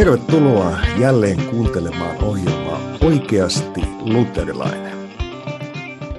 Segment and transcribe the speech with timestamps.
[0.00, 4.98] Tervetuloa jälleen kuuntelemaan ohjelmaa Oikeasti luterilainen.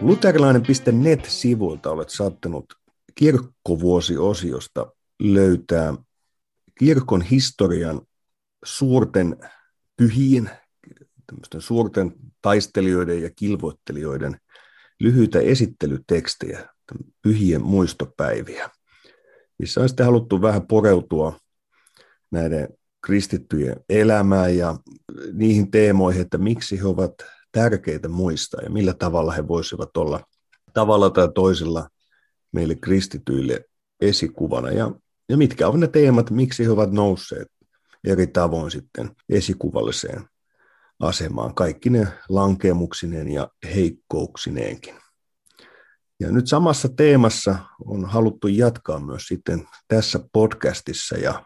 [0.02, 2.65] Luterilainen.net-sivuilta olet saattanut
[3.15, 5.93] kirkkovuosiosiosta löytää
[6.79, 8.02] kirkon historian
[8.65, 9.38] suurten
[9.98, 10.50] pyhiin,
[11.59, 14.38] suurten taistelijoiden ja kilvoittelijoiden
[15.00, 16.69] lyhyitä esittelytekstejä,
[17.21, 18.69] pyhien muistopäiviä,
[19.60, 21.39] missä on sitten haluttu vähän poreutua
[22.32, 22.68] näiden
[23.05, 24.78] kristittyjen elämään ja
[25.33, 27.14] niihin teemoihin, että miksi he ovat
[27.51, 30.24] tärkeitä muistaa ja millä tavalla he voisivat olla
[30.74, 31.89] tavalla tai toisella
[32.52, 33.66] meille kristityille
[34.02, 34.91] esikuvana ja,
[35.30, 37.47] ja mitkä ovat ne teemat, miksi he ovat nousseet
[38.08, 40.25] eri tavoin sitten esikuvalliseen
[40.99, 44.95] asemaan, kaikki ne lankeemuksineen ja heikkouksineenkin.
[46.19, 51.45] Ja nyt samassa teemassa on haluttu jatkaa myös sitten tässä podcastissa ja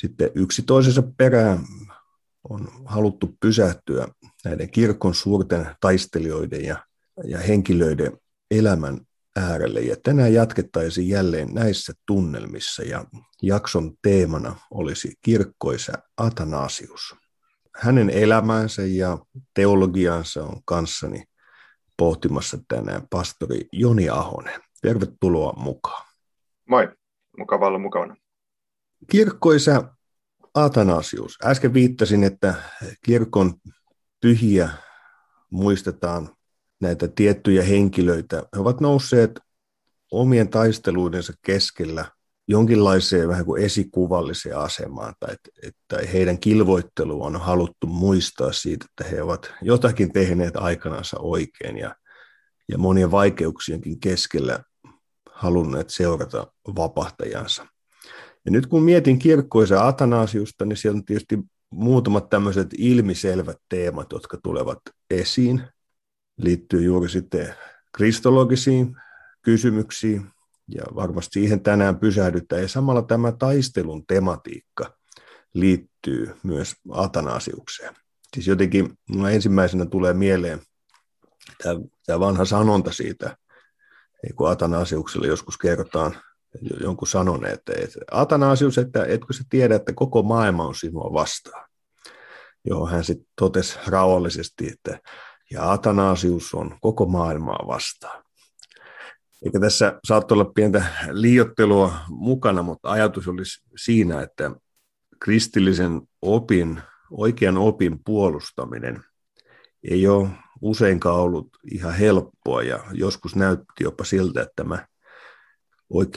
[0.00, 1.58] sitten yksi toisensa perään
[2.48, 4.08] on haluttu pysähtyä
[4.44, 6.76] näiden kirkon suurten taistelijoiden ja,
[7.24, 8.18] ja henkilöiden
[8.50, 9.00] elämän
[9.36, 9.80] äärelle.
[9.80, 13.04] Ja tänään jatkettaisiin jälleen näissä tunnelmissa ja
[13.42, 17.14] jakson teemana olisi kirkkoisa Atanasius.
[17.76, 19.18] Hänen elämänsä ja
[19.54, 21.24] teologiansa on kanssani
[21.96, 24.60] pohtimassa tänään pastori Joni Ahonen.
[24.82, 26.06] Tervetuloa mukaan.
[26.68, 26.88] Moi,
[27.38, 28.16] mukava olla mukana.
[29.10, 29.96] Kirkkoisa
[30.54, 31.38] Atanasius.
[31.44, 32.54] Äsken viittasin, että
[33.04, 33.54] kirkon
[34.20, 34.70] pyhiä
[35.50, 36.36] muistetaan
[36.80, 38.36] näitä tiettyjä henkilöitä.
[38.36, 39.40] He ovat nousseet
[40.10, 42.04] omien taisteluidensa keskellä
[42.48, 49.22] jonkinlaiseen vähän kuin esikuvalliseen asemaan, tai että heidän kilvoittelu on haluttu muistaa siitä, että he
[49.22, 51.94] ovat jotakin tehneet aikanansa oikein ja,
[52.68, 54.64] ja monien vaikeuksienkin keskellä
[55.30, 57.66] halunneet seurata vapahtajansa.
[58.44, 61.38] Ja nyt kun mietin kirkkoisa Atanasiusta, niin siellä on tietysti
[61.70, 64.78] muutamat tämmöiset ilmiselvät teemat, jotka tulevat
[65.10, 65.62] esiin.
[66.36, 67.54] Liittyy juuri sitten
[67.96, 68.96] kristologisiin
[69.42, 70.26] kysymyksiin,
[70.74, 72.62] ja varmasti siihen tänään pysähdytään.
[72.62, 74.96] Ja samalla tämä taistelun tematiikka
[75.54, 77.94] liittyy myös Atanasiukseen.
[78.34, 78.98] Siis jotenkin
[79.30, 80.60] ensimmäisenä tulee mieleen
[81.62, 83.36] tämä, tämä vanha sanonta siitä,
[84.36, 86.16] kun Atanasiukselle joskus kerrotaan
[86.80, 87.72] jonkun sanoneen, että,
[88.10, 91.68] Atanasius, että etkö sä tiedä, että koko maailma on sinua vastaan.
[92.64, 95.00] Joo, hän sitten totesi rauhallisesti, että
[95.50, 98.24] ja Atanasius on koko maailmaa vastaan.
[99.44, 104.50] Eikä tässä saattoi olla pientä liiottelua mukana, mutta ajatus olisi siinä, että
[105.20, 106.80] kristillisen opin,
[107.10, 109.04] oikean opin puolustaminen
[109.90, 110.28] ei ole
[110.60, 114.86] useinkaan ollut ihan helppoa ja joskus näytti jopa siltä, että tämä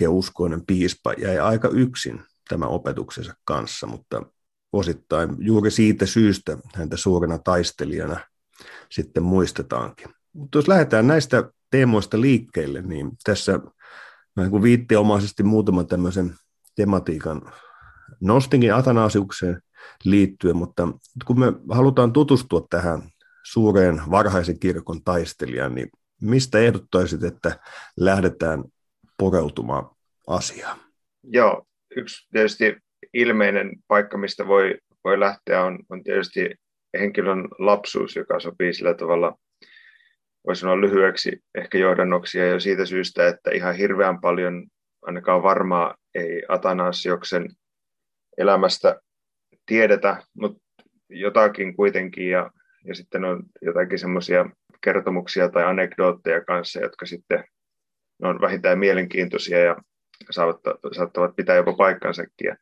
[0.07, 4.21] uskoinen piispa jäi aika yksin tämän opetuksensa kanssa, mutta
[4.73, 8.19] osittain juuri siitä syystä häntä suurena taistelijana
[8.91, 10.07] sitten muistetaankin.
[10.33, 13.59] Mutta jos lähdetään näistä teemoista liikkeelle, niin tässä
[14.37, 16.35] vähän kuin viitteomaisesti muutaman tämmöisen
[16.75, 17.41] tematiikan
[18.21, 19.61] nostinkin Atanasiukseen
[20.03, 20.87] liittyen, mutta
[21.25, 23.01] kun me halutaan tutustua tähän
[23.43, 25.89] suureen varhaisen kirkon taistelijaan, niin
[26.21, 27.59] mistä ehdottaisit, että
[27.97, 28.63] lähdetään
[29.17, 29.89] pureutumaan
[30.27, 30.79] asiaan?
[31.23, 31.65] Joo,
[31.95, 32.77] yksi tietysti
[33.13, 36.55] ilmeinen paikka, mistä voi, voi lähteä, on, on tietysti
[36.99, 39.37] henkilön lapsuus, joka sopii sillä tavalla,
[40.47, 44.67] voisi sanoa lyhyeksi ehkä johdannoksia jo siitä syystä, että ihan hirveän paljon
[45.01, 47.49] ainakaan varmaa ei Atanasioksen
[48.37, 49.01] elämästä
[49.65, 50.63] tiedetä, mutta
[51.09, 52.51] jotakin kuitenkin ja,
[52.85, 54.45] ja sitten on jotakin semmoisia
[54.83, 57.43] kertomuksia tai anekdootteja kanssa, jotka sitten
[58.23, 59.75] ne on vähintään mielenkiintoisia ja
[60.31, 62.47] saattavat, pitää jopa paikkansakin.
[62.47, 62.55] Ja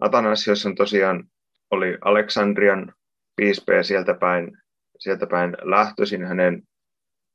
[0.00, 1.24] Atanasios on tosiaan
[1.70, 2.92] oli Aleksandrian
[3.36, 4.58] piispa ja sieltä päin,
[4.98, 6.24] sieltä päin lähtöisin.
[6.24, 6.62] Hänen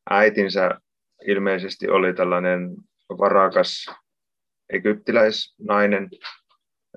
[0.10, 0.69] äitinsä
[1.28, 2.69] ilmeisesti oli tällainen
[3.10, 3.86] varakas
[4.69, 6.10] egyptiläisnainen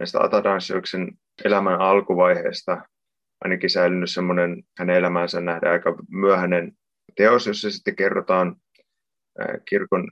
[0.01, 1.13] näistä Atanasioksen
[1.45, 2.83] elämän alkuvaiheesta
[3.45, 6.73] ainakin säilynyt semmoinen hänen elämänsä nähdä aika myöhäinen
[7.17, 8.57] teos, jossa sitten kerrotaan
[9.69, 10.11] kirkon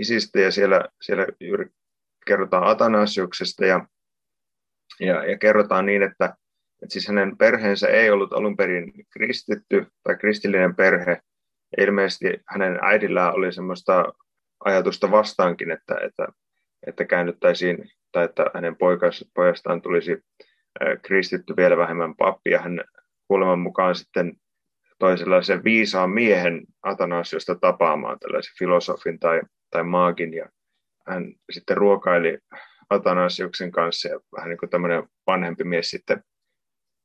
[0.00, 1.66] isistä ja siellä, siellä juuri
[2.26, 3.86] kerrotaan Atanasiuksesta ja,
[5.00, 6.24] ja, ja kerrotaan niin, että,
[6.82, 11.20] että siis hänen perheensä ei ollut alun perin kristitty tai kristillinen perhe.
[11.78, 14.12] Ilmeisesti hänen äidillään oli semmoista
[14.64, 16.26] ajatusta vastaankin, että, että,
[16.86, 20.18] että käännyttäisiin tai että hänen poikas, pojastaan tulisi
[21.02, 22.84] kristitty vielä vähemmän pappi ja hän
[23.28, 24.32] kuuleman mukaan sitten
[24.98, 29.40] toi sellaisen viisaan miehen Atanasiosta tapaamaan, tällaisen filosofin tai
[29.72, 30.48] tai maagin ja
[31.06, 32.38] hän sitten ruokaili
[32.90, 36.24] Atanasiuksen kanssa ja vähän niin kuin tämmöinen vanhempi mies sitten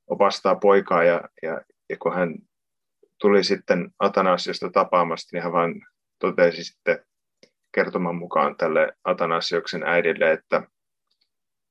[0.08, 2.36] opastaa poikaa ja, ja, ja kun hän
[3.22, 5.82] tuli sitten Atanasiosta tapaamasta, niin hän vain
[6.20, 7.06] totesi sitten
[7.76, 10.64] kertoman mukaan tälle Atanasioksen äidille, että,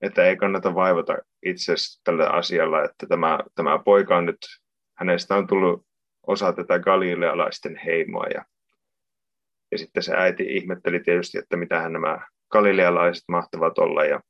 [0.00, 4.38] että ei kannata vaivata itse tällä asialla, että tämä, tämä poika on nyt,
[4.98, 5.86] hänestä on tullut
[6.26, 8.44] osa tätä galilealaisten heimoa ja,
[9.72, 14.20] ja sitten se äiti ihmetteli tietysti, että mitä nämä galilealaiset mahtavat olla ja,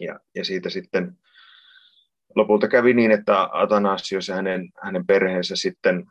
[0.00, 1.16] ja, ja siitä sitten
[2.36, 6.06] lopulta kävi niin, että Atanasios ja hänen, hänen perheensä sitten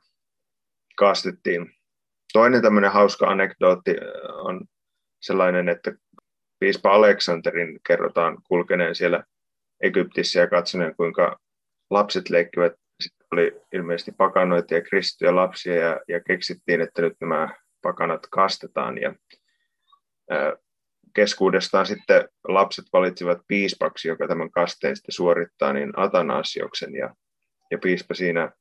[0.95, 1.71] kastettiin.
[2.33, 3.95] Toinen tämmöinen hauska anekdootti
[4.43, 4.65] on
[5.21, 5.91] sellainen, että
[6.59, 9.23] piispa Aleksanterin kerrotaan kulkeneen siellä
[9.81, 11.39] Egyptissä ja katsoneen, kuinka
[11.89, 12.73] lapset leikkivät.
[13.03, 17.49] Sitten oli ilmeisesti pakanoita ja kristittyjä lapsia ja, ja keksittiin, että nyt nämä
[17.81, 18.97] pakanat kastetaan.
[18.97, 19.15] Ja,
[21.15, 26.95] keskuudestaan sitten lapset valitsivat piispaksi, joka tämän kasteen sitten suorittaa, niin Atanasioksen.
[26.95, 27.15] Ja,
[27.71, 28.51] ja piispa siinä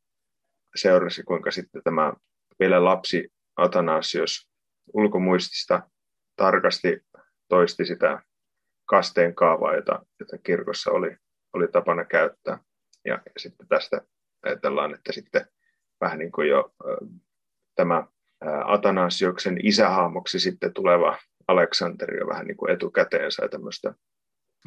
[0.76, 2.12] seurasi, kuinka sitten tämä
[2.60, 4.48] vielä lapsi Atanasios
[4.94, 5.90] ulkomuistista
[6.36, 7.00] tarkasti
[7.48, 8.22] toisti sitä
[8.84, 11.16] kasteen kaavaa, jota, jota kirkossa oli,
[11.52, 12.58] oli tapana käyttää.
[13.04, 14.00] Ja sitten tästä
[14.42, 15.46] ajatellaan, että sitten
[16.00, 16.74] vähän niin kuin jo
[17.74, 18.06] tämä
[18.64, 21.18] Atanasioksen isähaamoksi sitten tuleva
[21.48, 23.94] Aleksanteri jo vähän niin kuin etukäteen sai tämmöistä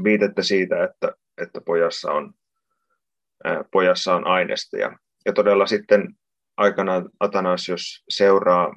[0.03, 2.33] viitettä siitä, että, että pojassa, on,
[3.71, 4.77] pojassa on aineesta.
[4.77, 6.15] Ja, ja todella sitten
[6.57, 8.75] aikanaan Atanasios seuraa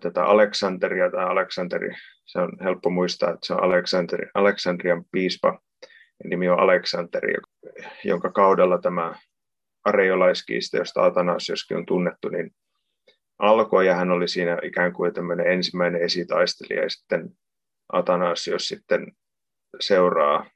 [0.00, 1.90] tätä Aleksanteria tai Aleksanteri,
[2.24, 5.60] se on helppo muistaa, että se on Aleksanteri, Aleksandrian piispa,
[6.24, 7.34] nimi on Aleksanteri,
[8.04, 9.14] jonka kaudella tämä
[9.84, 12.54] areiolaiskiista, josta Atanasioskin on tunnettu, niin
[13.42, 17.30] alkoi ja hän oli siinä ikään kuin tämmöinen ensimmäinen esitaistelija ja sitten
[17.92, 19.12] Atanasios sitten
[19.80, 20.50] seuraa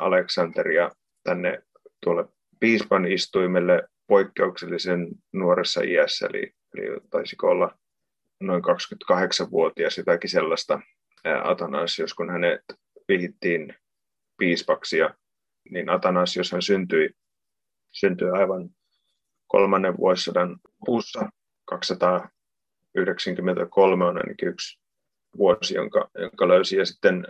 [0.00, 0.90] Aleksanteria
[1.22, 1.62] tänne
[2.04, 2.24] tuolle
[2.60, 7.78] piispan istuimelle poikkeuksellisen nuoressa iässä, eli, eli taisiko olla
[8.40, 10.80] noin 28-vuotias jotakin sellaista
[11.44, 12.60] Atanasios, kun hänet
[13.08, 13.74] vihittiin
[14.38, 15.14] piispaksi, ja,
[15.70, 17.10] niin Atanasios hän syntyi,
[17.92, 18.68] syntyi aivan
[19.46, 21.28] kolmannen vuosisadan puussa
[21.64, 24.78] 293 on ainakin yksi
[25.38, 27.26] vuosi, jonka, jonka löysi ja, sitten,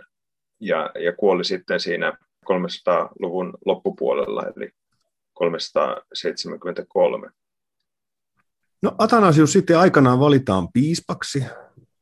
[0.59, 4.69] ja, ja kuoli sitten siinä 300-luvun loppupuolella, eli
[5.33, 7.29] 373.
[8.81, 11.43] No Atanasius sitten aikanaan valitaan piispaksi,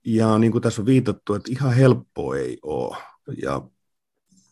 [0.06, 2.98] ja niin kuin tässä on viitattu, että ihan helppo ei ole.
[3.42, 3.62] Ja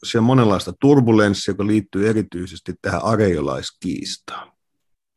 [0.03, 4.51] se on monenlaista turbulenssia, joka liittyy erityisesti tähän areiolaiskiistaan.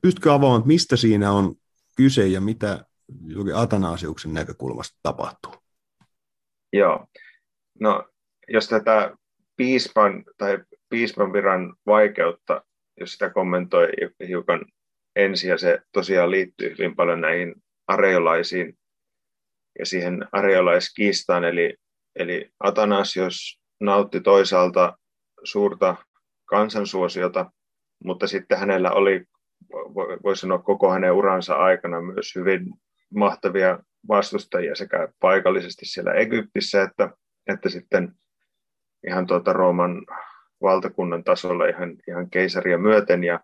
[0.03, 1.55] Pystytkö avaamaan, mistä siinä on
[1.97, 2.85] kyse ja mitä
[3.27, 5.53] juuri Atanasiuksen näkökulmasta tapahtuu?
[6.73, 7.07] Joo.
[7.81, 8.09] No,
[8.49, 9.17] jos tätä
[9.57, 10.59] piispan tai
[10.89, 12.65] piispan viran vaikeutta,
[13.01, 13.89] jos sitä kommentoi
[14.29, 14.61] hiukan
[15.17, 17.55] ensin, ja se tosiaan liittyy hyvin paljon näihin
[17.87, 18.79] areolaisiin
[19.79, 21.77] ja siihen areolaiskiistaan, eli,
[22.17, 24.99] eli Atanasios nautti toisaalta
[25.45, 25.97] suurta
[26.45, 27.53] kansansuosiota,
[28.05, 29.25] mutta sitten hänellä oli
[30.25, 32.67] voi sanoa koko hänen uransa aikana myös hyvin
[33.15, 37.11] mahtavia vastustajia sekä paikallisesti siellä Egyptissä että,
[37.47, 38.13] että sitten
[39.07, 40.07] ihan tuota Rooman
[40.63, 43.25] valtakunnan tasolla ihan, ihan keisaria myöten.
[43.25, 43.41] Ja,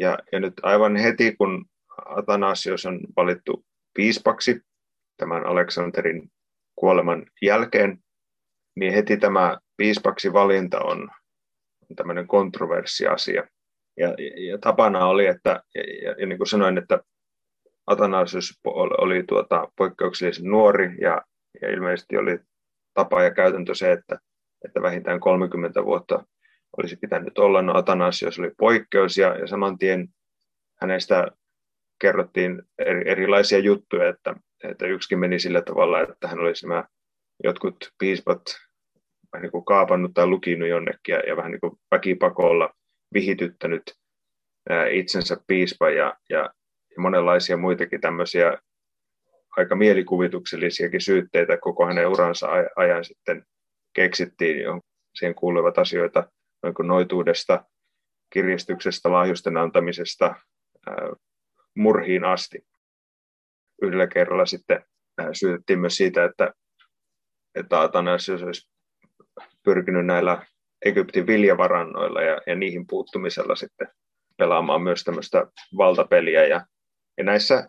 [0.00, 1.66] ja, ja nyt aivan heti, kun
[2.06, 3.64] Atanasios on valittu
[3.94, 4.60] piispaksi
[5.16, 6.30] tämän Aleksanterin
[6.76, 7.98] kuoleman jälkeen,
[8.76, 11.00] niin heti tämä piispaksi valinta on,
[11.90, 13.48] on tämmöinen kontroversiasia.
[13.98, 14.14] Ja,
[14.50, 17.00] ja tapana oli, että, ja, ja, niin kuin sanoin, että
[17.86, 21.22] Atanasius oli, oli tuota, poikkeuksellisen nuori ja,
[21.62, 22.38] ja ilmeisesti oli
[22.94, 24.18] tapa ja käytäntö se, että,
[24.64, 26.24] että vähintään 30 vuotta
[26.76, 27.62] olisi pitänyt olla.
[27.62, 30.08] No Atanasius oli poikkeus ja, ja saman tien
[30.80, 31.28] hänestä
[32.00, 36.84] kerrottiin eri, erilaisia juttuja, että, että yksikin meni sillä tavalla, että hän olisi nämä
[37.44, 38.42] jotkut piispat
[39.32, 42.74] vähän niin kuin kaapannut tai lukinut jonnekin ja, ja vähän niin kuin väkipakolla
[43.14, 43.82] vihityttänyt
[44.90, 46.38] itsensä piispa ja, ja,
[46.96, 48.58] ja monenlaisia muitakin tämmöisiä
[49.56, 53.46] aika mielikuvituksellisiakin syytteitä koko hänen uransa ajan sitten
[53.92, 54.80] keksittiin, jo
[55.14, 56.30] siihen kuuluvat asioita
[56.62, 57.64] noin kuin noituudesta,
[58.30, 60.34] kiristyksestä, lahjusten antamisesta
[61.76, 62.58] murhiin asti.
[63.82, 64.84] Yhdellä kerralla sitten
[65.32, 66.52] syytettiin myös siitä, että,
[67.54, 68.70] että Atanasius olisi
[69.64, 70.46] pyrkinyt näillä
[70.84, 73.88] Egyptin viljavarannoilla ja, ja niihin puuttumisella sitten
[74.36, 76.46] pelaamaan myös tämmöistä valtapeliä.
[76.46, 76.66] Ja,
[77.18, 77.68] ja näissä,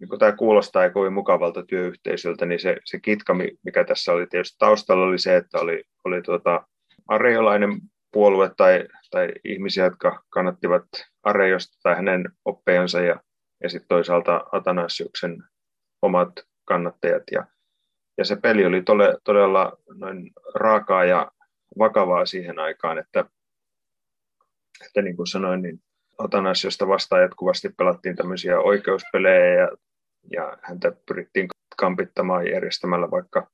[0.00, 4.56] niin kun tämä kuulostaa kovin mukavalta työyhteisöltä, niin se, se kitka, mikä tässä oli tietysti
[4.58, 6.66] taustalla, oli se, että oli, oli tuota
[7.08, 7.80] areiolainen
[8.12, 10.84] puolue tai, tai ihmisiä, jotka kannattivat
[11.22, 13.20] Arejosta tai hänen oppejansa ja,
[13.62, 15.42] ja sitten toisaalta Atanasiuksen
[16.02, 16.32] omat
[16.64, 17.22] kannattajat.
[17.32, 17.46] Ja,
[18.18, 21.32] ja se peli oli tole, todella noin raakaa ja
[21.78, 23.24] vakavaa siihen aikaan, että,
[24.86, 25.82] että niin kuin sanoin, niin
[26.18, 29.68] Atanasiosta vastaan jatkuvasti pelattiin tämmöisiä oikeuspelejä ja,
[30.32, 33.50] ja häntä pyrittiin kampittamaan järjestämällä vaikka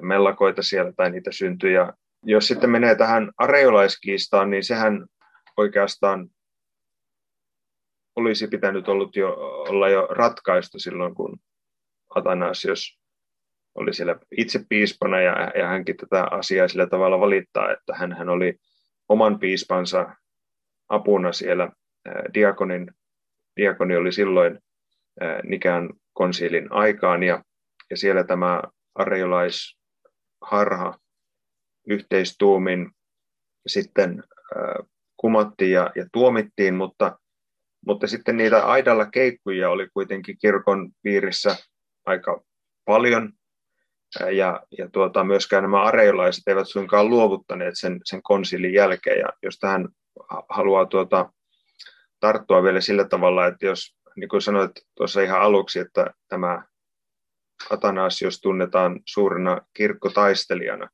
[0.00, 1.72] mellakoita siellä tai niitä syntyi.
[1.72, 5.06] Ja jos sitten menee tähän areolaiskiistaan, niin sehän
[5.56, 6.28] oikeastaan
[8.16, 9.34] olisi pitänyt ollut jo,
[9.68, 11.38] olla jo ratkaistu silloin, kun
[12.14, 13.03] Atanasios
[13.74, 18.28] oli siellä itse piispana ja, ja hänkin tätä asiaa sillä tavalla valittaa, että hän, hän
[18.28, 18.58] oli
[19.08, 20.16] oman piispansa
[20.88, 21.70] apuna siellä.
[22.34, 22.90] Diakonin,
[23.56, 24.58] diakoni oli silloin
[25.42, 27.44] Nikään konsiilin aikaan ja,
[27.90, 28.62] ja siellä tämä
[28.94, 30.98] arjolaisharha
[31.88, 32.90] yhteistuumin
[33.66, 34.22] sitten
[35.16, 37.18] kumottiin ja, ja tuomittiin, mutta,
[37.86, 41.56] mutta sitten niitä aidalla keikkuja oli kuitenkin kirkon piirissä
[42.06, 42.42] aika
[42.84, 43.32] paljon,
[44.20, 49.58] ja, ja tuota, myöskään nämä areilaiset eivät suinkaan luovuttaneet sen, sen konsilin jälkeen, ja jos
[49.58, 49.88] tähän
[50.48, 51.32] haluaa tuota,
[52.20, 56.62] tarttua vielä sillä tavalla, että jos, niin kuin sanoit tuossa ihan aluksi, että tämä
[57.70, 60.88] Atanasios tunnetaan suurena kirkkotaistelijana,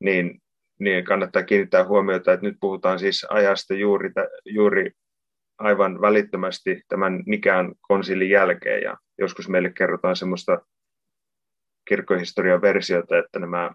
[0.00, 0.40] niin,
[0.80, 4.10] niin kannattaa kiinnittää huomiota, että nyt puhutaan siis ajasta juuri,
[4.44, 4.90] juuri
[5.58, 10.58] aivan välittömästi tämän Nikään konsilin jälkeen, ja joskus meille kerrotaan semmoista
[11.90, 13.70] kirkkohistorian versiota, että nämä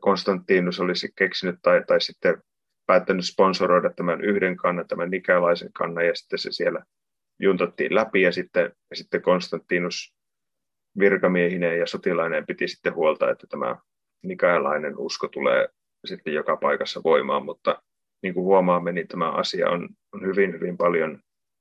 [0.00, 2.42] Konstantinus olisi keksinyt tai, tai sitten
[2.86, 6.84] päättänyt sponsoroida tämän yhden kannan, tämän nikäläisen kannan, ja sitten se siellä
[7.40, 10.14] juntattiin läpi, ja sitten, ja sitten Konstantinus
[10.98, 13.76] virkamiehineen ja sotilaineen piti sitten huolta, että tämä
[14.22, 15.68] nikaelainen usko tulee
[16.04, 17.82] sitten joka paikassa voimaan, mutta
[18.22, 21.18] niin kuin huomaamme, niin tämä asia on, on hyvin, hyvin paljon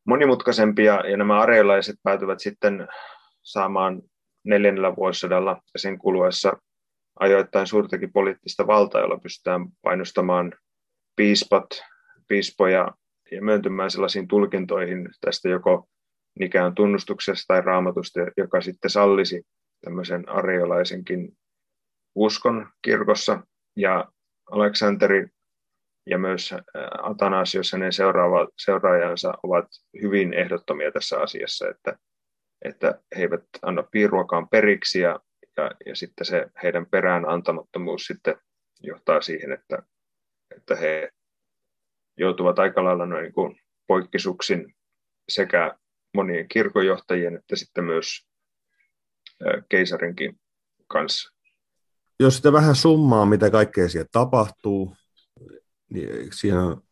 [0.07, 2.87] monimutkaisempi, ja, ja nämä arealaiset päätyvät sitten
[3.41, 4.01] saamaan
[4.43, 6.53] neljännellä vuosisadalla ja sen kuluessa
[7.19, 10.53] ajoittain suurtakin poliittista valtaa, jolla pystytään painostamaan
[11.15, 11.65] piispat,
[12.27, 12.91] piispoja
[13.31, 15.87] ja myöntymään sellaisiin tulkintoihin tästä joko
[16.39, 19.43] mikään tunnustuksesta tai raamatusta, joka sitten sallisi
[19.81, 21.37] tämmöisen ariolaisenkin
[22.15, 23.43] uskon kirkossa.
[23.75, 24.11] Ja
[24.51, 25.27] Aleksanteri
[26.05, 26.53] ja myös
[27.01, 27.91] Atanasios hänen
[28.57, 29.65] seuraajansa ovat
[30.01, 31.97] hyvin ehdottomia tässä asiassa, että
[32.61, 35.19] että he eivät anna piiruakaan periksi ja,
[35.57, 38.35] ja, ja sitten se heidän perään antamattomuus sitten
[38.79, 39.83] johtaa siihen, että,
[40.55, 41.09] että he
[42.17, 44.75] joutuvat aika lailla noin kuin poikkisuksin
[45.29, 45.77] sekä
[46.13, 48.27] monien kirkonjohtajien että sitten myös
[49.69, 50.39] keisarinkin
[50.87, 51.33] kanssa.
[52.19, 54.95] Jos sitä vähän summaa, mitä kaikkea siellä tapahtuu,
[55.89, 56.83] niin siinä on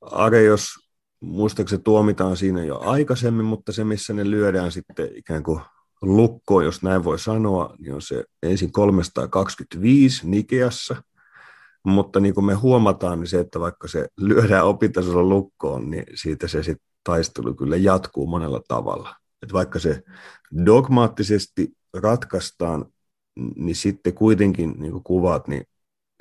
[0.00, 0.83] Areios
[1.24, 5.60] muistaakseni tuomitaan siinä jo aikaisemmin, mutta se, missä ne lyödään sitten ikään kuin
[6.02, 11.02] lukkoon, jos näin voi sanoa, niin on se ensin 325 Nikeassa,
[11.84, 16.48] mutta niin kuin me huomataan, niin se, että vaikka se lyödään opintasolla lukkoon, niin siitä
[16.48, 19.16] se sitten taistelu kyllä jatkuu monella tavalla.
[19.42, 20.02] Et vaikka se
[20.66, 22.86] dogmaattisesti ratkaistaan,
[23.56, 25.64] niin sitten kuitenkin, niin kuin kuvat, niin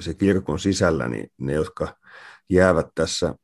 [0.01, 1.98] se kirkon sisällä, niin ne, jotka
[2.50, 3.36] jäävät tässä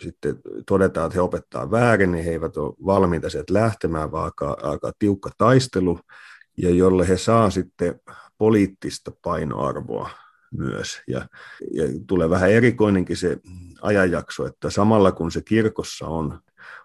[0.00, 0.36] sitten
[0.66, 4.92] todetaan, että he opettaa väärin, niin he eivät ole valmiita sieltä lähtemään, vaan alkaa, alkaa
[4.98, 6.00] tiukka taistelu,
[6.56, 8.00] ja jolle he saa sitten
[8.38, 10.10] poliittista painoarvoa
[10.50, 11.02] myös.
[11.08, 11.26] Ja,
[11.72, 13.38] ja tulee vähän erikoinenkin se
[13.82, 16.40] ajanjakso, että samalla kun se kirkossa on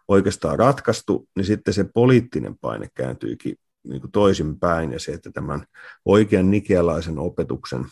[0.08, 5.66] oikeastaan ratkaistu, niin sitten se poliittinen paine kääntyykin niin kuin toisinpäin, ja se, että tämän
[6.06, 7.86] oikean nikealaisen opetuksen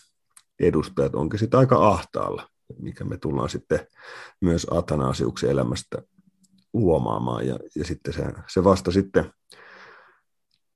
[0.59, 3.87] edustajat onkin sitten aika ahtaalla mikä me tullaan sitten
[4.41, 6.01] myös Atanasiuksen elämästä
[6.73, 7.47] huomaamaan.
[7.47, 9.33] Ja, ja sitten se, se vasta sitten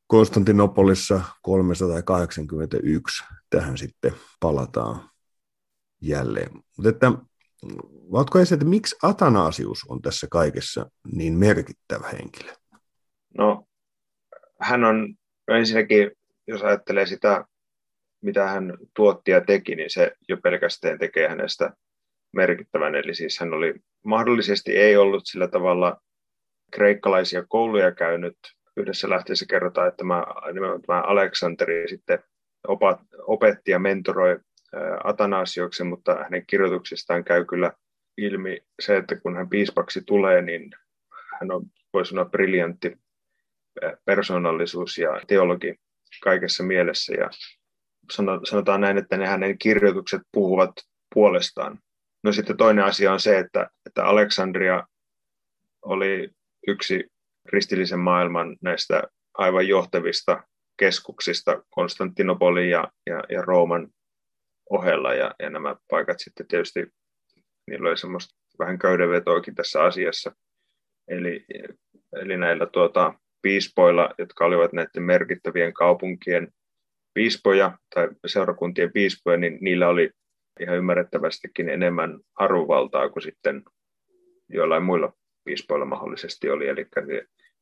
[0.07, 5.09] Konstantinopolissa 381 tähän sitten palataan
[6.01, 6.51] jälleen.
[6.53, 7.11] Mutta että,
[8.11, 12.51] voitko esittää, että miksi Atanasius on tässä kaikessa niin merkittävä henkilö?
[13.37, 13.67] No,
[14.61, 15.15] hän on
[15.47, 16.11] ensinnäkin,
[16.47, 17.45] jos ajattelee sitä,
[18.21, 21.73] mitä hän tuotti ja teki, niin se jo pelkästään tekee hänestä
[22.35, 22.95] merkittävän.
[22.95, 23.73] Eli siis hän oli
[24.05, 25.97] mahdollisesti ei ollut sillä tavalla
[26.71, 28.37] kreikkalaisia kouluja käynyt.
[28.77, 30.23] Yhdessä lähteessä kerrotaan, että tämä,
[30.87, 32.19] tämä Aleksanteri sitten
[32.67, 34.39] opat, opetti ja mentoroi
[35.03, 37.71] Atanasioksen, mutta hänen kirjoituksistaan käy kyllä
[38.17, 40.71] ilmi se, että kun hän piispaksi tulee, niin
[41.39, 42.97] hän on, voi sanoa, briljantti
[44.05, 45.75] persoonallisuus ja teologi
[46.23, 47.13] kaikessa mielessä.
[47.13, 47.29] Ja
[48.43, 50.71] sanotaan näin, että ne hänen kirjoitukset puhuvat
[51.13, 51.79] puolestaan.
[52.25, 54.87] No sitten toinen asia on se, että, että Aleksandria
[55.81, 56.29] oli
[56.67, 57.11] yksi
[57.49, 59.03] kristillisen maailman näistä
[59.33, 60.43] aivan johtavista
[60.77, 63.87] keskuksista Konstantinopolin ja, ja, ja Rooman
[64.69, 66.87] ohella, ja, ja nämä paikat sitten tietysti,
[67.67, 70.31] niillä oli semmoista vähän köydenvetoakin tässä asiassa.
[71.07, 71.45] Eli,
[72.21, 76.47] eli näillä tuota, piispoilla, jotka olivat näiden merkittävien kaupunkien
[77.13, 80.11] piispoja tai seurakuntien piispoja, niin niillä oli
[80.59, 83.63] ihan ymmärrettävästikin enemmän arvovaltaa kuin sitten
[84.49, 86.67] joillain muilla piispoilla mahdollisesti oli.
[86.67, 86.87] Eli,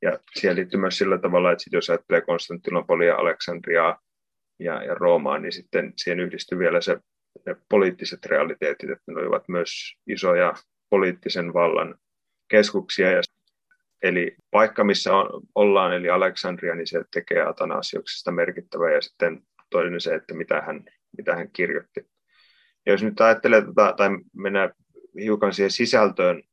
[0.02, 4.00] ja siihen liittyy myös sillä tavalla, että jos ajattelee Konstantinopolia, Aleksandriaa
[4.60, 6.98] ja, ja Roomaa, niin sitten siihen yhdistyy vielä se,
[7.46, 9.70] ne poliittiset realiteetit, että ne olivat myös
[10.08, 10.54] isoja
[10.90, 11.96] poliittisen vallan
[12.50, 13.12] keskuksia.
[13.12, 13.22] Ja,
[14.04, 18.92] eli paikka, missä on, ollaan, eli Aleksandria, niin se tekee Atanasiuksesta merkittävää.
[18.92, 20.86] Ja sitten toinen se, että mitä hän,
[21.18, 22.13] mitä hän kirjoitti.
[22.86, 24.72] Ja jos nyt ajattelee tota, tai mennään
[25.22, 26.44] hiukan siihen sisältöön,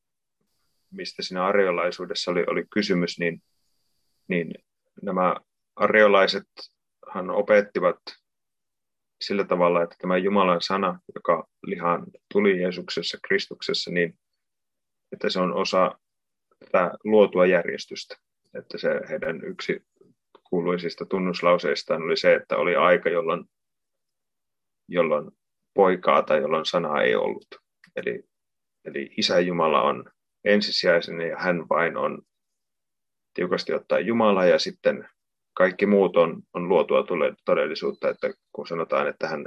[0.90, 3.42] mistä siinä ariolaisuudessa oli, oli kysymys, niin,
[4.28, 4.54] niin
[5.02, 5.36] nämä
[5.76, 7.98] ariolaisethan opettivat
[9.20, 14.18] sillä tavalla, että tämä Jumalan sana, joka lihaan tuli Jeesuksessa, Kristuksessa, niin
[15.12, 15.98] että se on osa
[16.58, 18.16] tätä luotua järjestystä.
[18.54, 19.84] Että se heidän yksi
[20.44, 23.44] kuuluisista tunnuslauseistaan oli se, että oli aika, jolloin,
[24.88, 25.30] jolloin
[25.74, 27.46] poikaa tai jolloin sanaa ei ollut.
[27.96, 28.24] Eli,
[28.84, 30.04] eli Isä Jumala on
[30.44, 32.22] ensisijaisen ja hän vain on
[33.34, 35.08] tiukasti ottaa Jumala ja sitten
[35.54, 37.04] kaikki muut on, on luotua
[37.44, 39.46] todellisuutta, että kun sanotaan, että hän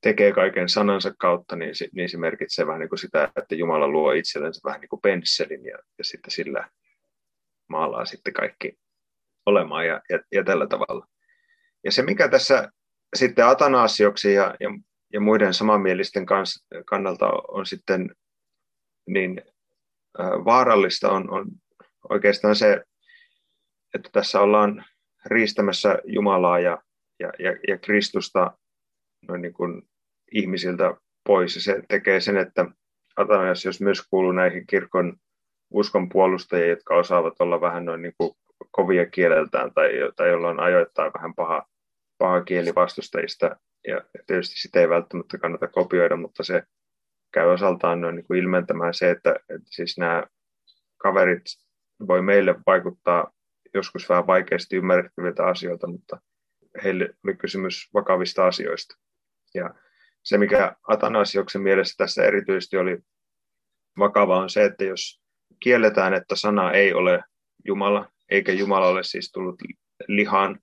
[0.00, 4.12] tekee kaiken sanansa kautta, niin, niin se merkitsee vähän niin kuin sitä, että Jumala luo
[4.12, 6.68] itsellensä vähän niin kuin pensselin ja, ja sitten sillä
[7.68, 8.78] maalaa sitten kaikki
[9.46, 11.06] olemaan ja, ja, ja tällä tavalla.
[11.84, 12.72] Ja se, mikä tässä
[13.16, 14.68] sitten Atanasioksi ja, ja,
[15.12, 18.14] ja muiden samanmielisten kans, kannalta on sitten
[19.06, 19.42] niin
[20.44, 21.46] vaarallista, on, on
[22.10, 22.84] oikeastaan se,
[23.94, 24.84] että tässä ollaan
[25.26, 26.82] riistämässä Jumalaa ja,
[27.20, 28.58] ja, ja, ja Kristusta
[29.28, 29.82] noin niin kuin
[30.32, 30.94] ihmisiltä
[31.24, 31.54] pois.
[31.54, 32.66] Ja se tekee sen, että
[33.16, 35.16] Atanajas, jos myös kuuluu näihin kirkon
[35.70, 38.32] uskon puolustajia, jotka osaavat olla vähän noin niin kuin
[38.70, 41.66] kovia kieleltään tai, tai jolla on ajoittain vähän paha,
[42.18, 43.56] paha kieli vastustajista.
[43.86, 46.62] Ja tietysti sitä ei välttämättä kannata kopioida, mutta se
[47.32, 50.24] käy osaltaan noin niin kuin ilmentämään se, että, että siis nämä
[50.96, 51.42] kaverit
[52.08, 53.32] voi meille vaikuttaa
[53.74, 56.20] joskus vähän vaikeasti ymmärrettäviltä asioilta, mutta
[56.84, 58.96] heille oli kysymys vakavista asioista.
[59.54, 59.74] Ja
[60.22, 62.98] se, mikä Atanasioksen mielessä tässä erityisesti oli
[63.98, 65.20] vakava, on se, että jos
[65.60, 67.24] kielletään, että sana ei ole
[67.64, 69.62] Jumala, eikä Jumala ole siis tullut
[70.08, 70.60] lihaan,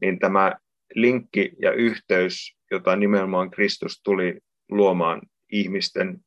[0.00, 0.52] niin tämä
[0.94, 5.22] linkki ja yhteys, jota nimenomaan Kristus tuli luomaan
[5.52, 6.20] ihmisten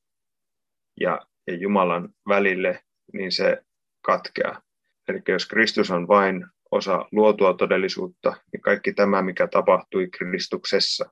[1.00, 2.80] ja, ja Jumalan välille,
[3.14, 3.62] niin se
[4.02, 4.62] katkeaa.
[5.08, 11.06] Eli jos Kristus on vain osa luotua todellisuutta, niin kaikki tämä, mikä tapahtui Kristuksessa,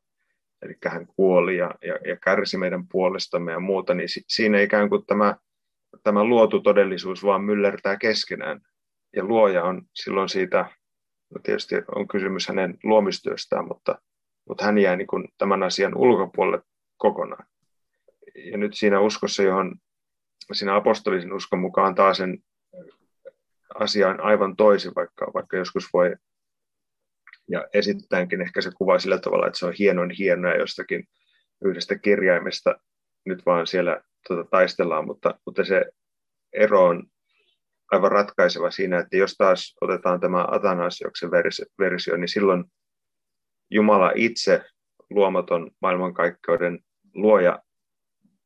[0.62, 5.06] eli hän kuoli ja, ja, ja kärsi meidän puolestamme ja muuta, niin siinä ikään kuin
[5.06, 5.36] tämä,
[6.04, 8.62] tämä luotu todellisuus vaan myllertää keskenään.
[9.16, 10.66] Ja luoja on silloin siitä,
[11.44, 14.02] tietysti on kysymys hänen luomistyöstään, mutta,
[14.50, 16.64] mutta hän jää niin kuin tämän asian ulkopuolelle
[16.98, 17.46] kokonaan.
[18.36, 19.76] Ja nyt siinä uskossa, johon
[20.52, 22.38] siinä apostolisen uskon mukaan taas sen
[23.80, 26.16] asiaan aivan toisin, vaikka, vaikka joskus voi
[27.50, 31.04] ja esittäänkin ehkä se kuva sillä tavalla, että se on hienon hienoa jostakin
[31.66, 32.76] yhdestä kirjaimesta
[33.26, 35.86] nyt vaan siellä tuota, taistellaan, mutta, mutta se
[36.54, 37.04] ero on
[37.92, 41.32] aivan ratkaiseva siinä, että jos taas otetaan tämä Atanasioksen
[41.80, 42.64] versio, niin silloin
[43.70, 44.62] Jumala itse,
[45.10, 46.80] luomaton maailmankaikkeuden
[47.14, 47.60] luoja,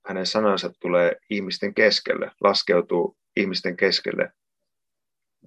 [0.05, 4.31] hänen sanansa tulee ihmisten keskelle, laskeutuu ihmisten keskelle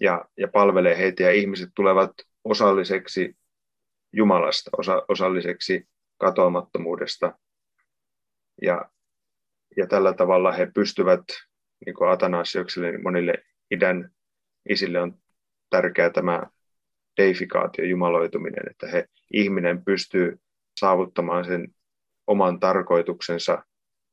[0.01, 2.11] ja, ja palvelee heitä ja ihmiset tulevat
[2.45, 3.37] osalliseksi
[4.13, 7.39] Jumalasta, osa, osalliseksi katoamattomuudesta.
[8.63, 8.91] Ja,
[9.77, 11.25] ja tällä tavalla he pystyvät,
[11.87, 13.35] niin kuin Atanasiokselle, niin monille
[13.71, 14.11] idän
[14.69, 15.19] isille on
[15.71, 16.43] tärkeää tämä
[17.17, 20.41] deifikaatio, jumaloituminen, että he, ihminen pystyy
[20.81, 21.75] saavuttamaan sen
[22.27, 23.65] oman tarkoituksensa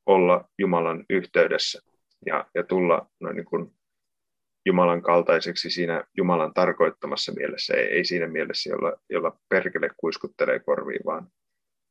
[0.06, 1.80] olla Jumalan yhteydessä
[2.26, 3.76] ja, ja tulla noin niin kuin
[4.66, 11.02] Jumalan kaltaiseksi siinä Jumalan tarkoittamassa mielessä, ei, ei siinä mielessä, jolla, jolla perkele kuiskuttelee korviin,
[11.06, 11.28] vaan,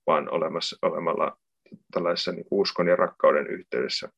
[0.06, 1.38] vaan olemassa, olemalla
[1.92, 4.08] tällaisessa niin uskon ja rakkauden yhteydessä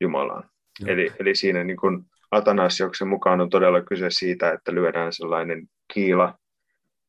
[0.00, 0.50] Jumalaan.
[0.86, 6.38] Eli, eli siinä niin kuin Atanasioksen mukaan on todella kyse siitä, että lyödään sellainen kiila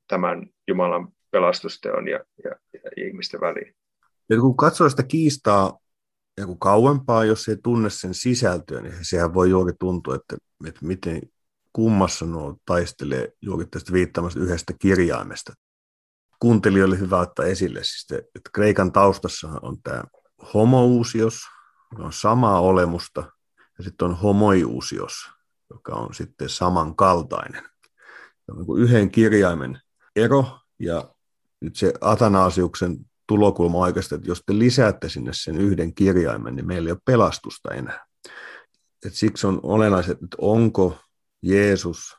[0.08, 3.75] tämän Jumalan pelastusteon ja, ja, ja ihmisten väliin.
[4.30, 5.80] Ja kun katsoo sitä kiistaa
[6.38, 10.86] ja kun kauempaa, jos ei tunne sen sisältöä, niin sehän voi juuri tuntua, että, että
[10.86, 11.21] miten
[11.73, 15.54] kummassa nuo taistelee juuri tästä viittamasta yhdestä kirjaimesta.
[16.39, 20.04] Kuuntelijoille hyvä ottaa esille, siis että Kreikan taustassa on tämä
[20.54, 21.41] homouusios,
[21.99, 23.23] on samaa olemusta,
[23.77, 25.29] ja sitten on homoiusios,
[25.69, 27.63] joka on sitten samankaltainen.
[28.45, 29.81] Se on niin yhden kirjaimen
[30.15, 31.15] ero, ja
[31.61, 36.88] nyt se Atanasiuksen tulokulma oikeasti, että jos te lisäätte sinne sen yhden kirjaimen, niin meillä
[36.88, 38.05] ei ole pelastusta enää.
[39.05, 40.97] Et siksi on olennaista, että onko
[41.41, 42.17] Jeesus,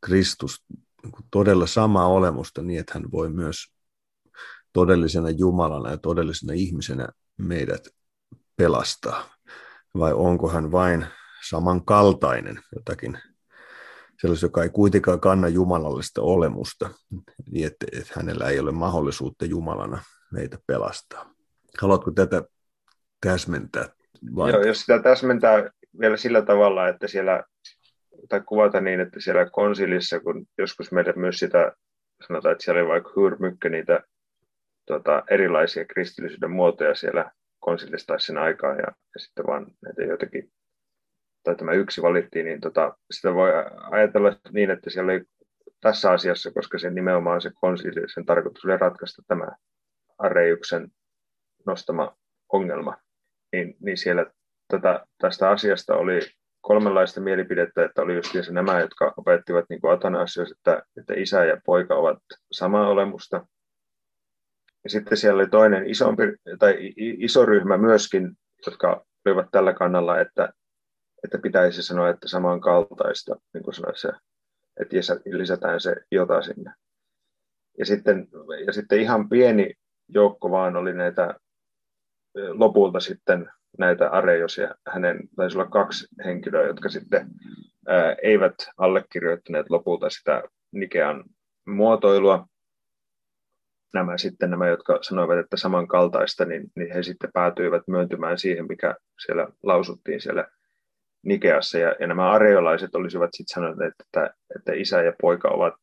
[0.00, 0.64] Kristus
[1.02, 3.72] niin todella samaa olemusta niin, että hän voi myös
[4.72, 7.88] todellisena Jumalana ja todellisena ihmisenä meidät
[8.56, 9.35] pelastaa.
[9.98, 11.06] Vai onko hän vain
[11.48, 13.18] samankaltainen jotakin
[14.20, 16.90] sellaisen, joka ei kuitenkaan kanna jumalallista olemusta,
[17.50, 21.34] niin että, että hänellä ei ole mahdollisuutta Jumalana meitä pelastaa.
[21.80, 22.42] Haluatko tätä
[23.20, 23.88] täsmentää?
[24.36, 24.50] Vai?
[24.50, 27.44] Joo, jos sitä täsmentää vielä sillä tavalla, että siellä,
[28.28, 31.72] tai kuvata niin, että siellä konsilissa, kun joskus meillä myös sitä,
[32.26, 34.00] sanotaan, että siellä oli vaikka hyrmykkä niitä
[34.86, 37.30] tota, erilaisia kristillisyyden muotoja siellä
[37.66, 40.52] konsilissa sen aikaa, ja, ja sitten vaan näitä joitakin,
[41.42, 43.50] tai tämä yksi valittiin, niin tota, sitä voi
[43.90, 45.24] ajatella niin, että siellä oli
[45.80, 49.48] tässä asiassa, koska se nimenomaan se konsili, sen tarkoitus oli ratkaista tämä
[50.18, 50.88] Areiuksen
[51.66, 52.16] nostama
[52.52, 52.96] ongelma,
[53.52, 54.26] niin, niin siellä
[54.68, 56.20] tätä, tästä asiasta oli
[56.60, 61.94] kolmenlaista mielipidettä, että oli just nämä, jotka opettivat niin Atanasios, että, että isä ja poika
[61.94, 62.18] ovat
[62.52, 63.46] samaa olemusta.
[64.86, 66.22] Ja sitten siellä oli toinen isompi,
[66.58, 68.32] tai iso ryhmä myöskin,
[68.66, 70.52] jotka olivat tällä kannalla, että,
[71.24, 74.08] että pitäisi sanoa, että samankaltaista, niin kuin sanoit se,
[74.80, 76.72] että lisätään se jota sinne.
[77.78, 78.28] Ja sitten,
[78.66, 79.74] ja sitten ihan pieni
[80.08, 81.34] joukko vaan oli näitä
[82.34, 87.26] lopulta sitten näitä Arejos ja hänen, taisi olla kaksi henkilöä, jotka sitten
[87.86, 91.24] ää, eivät allekirjoittaneet lopulta sitä Nikean
[91.66, 92.46] muotoilua.
[93.94, 98.94] Nämä sitten nämä, jotka sanoivat, että samankaltaista, niin, niin he sitten päätyivät myöntymään siihen, mikä
[99.26, 100.48] siellä lausuttiin siellä
[101.22, 101.78] Nikeassa.
[101.78, 105.74] Ja, ja nämä areolaiset olisivat sitten sanoneet, että, että isä ja poika ovat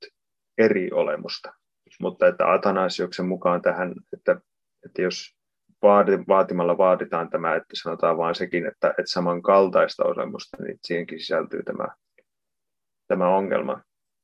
[0.58, 1.54] eri olemusta
[2.00, 4.42] mutta että Atanasioksen mukaan tähän, että,
[4.86, 5.36] että jos
[6.28, 11.88] vaatimalla vaaditaan tämä, että sanotaan vain sekin, että, että samankaltaista olemusta, niin siihenkin sisältyy tämä,
[13.08, 13.82] tämä ongelma.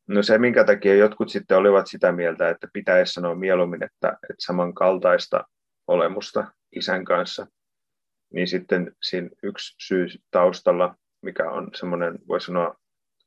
[0.09, 4.35] No se, minkä takia jotkut sitten olivat sitä mieltä, että pitäisi sanoa mieluummin, että, että
[4.45, 5.43] samankaltaista
[5.87, 7.47] olemusta isän kanssa,
[8.33, 12.75] niin sitten siinä yksi syy taustalla, mikä on semmoinen, voi sanoa,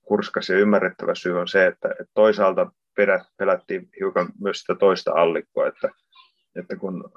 [0.03, 2.73] kurskas ja ymmärrettävä syy on se, että, että toisaalta
[3.37, 5.88] pelättiin hiukan myös sitä toista allikkoa, että,
[6.57, 7.12] että kun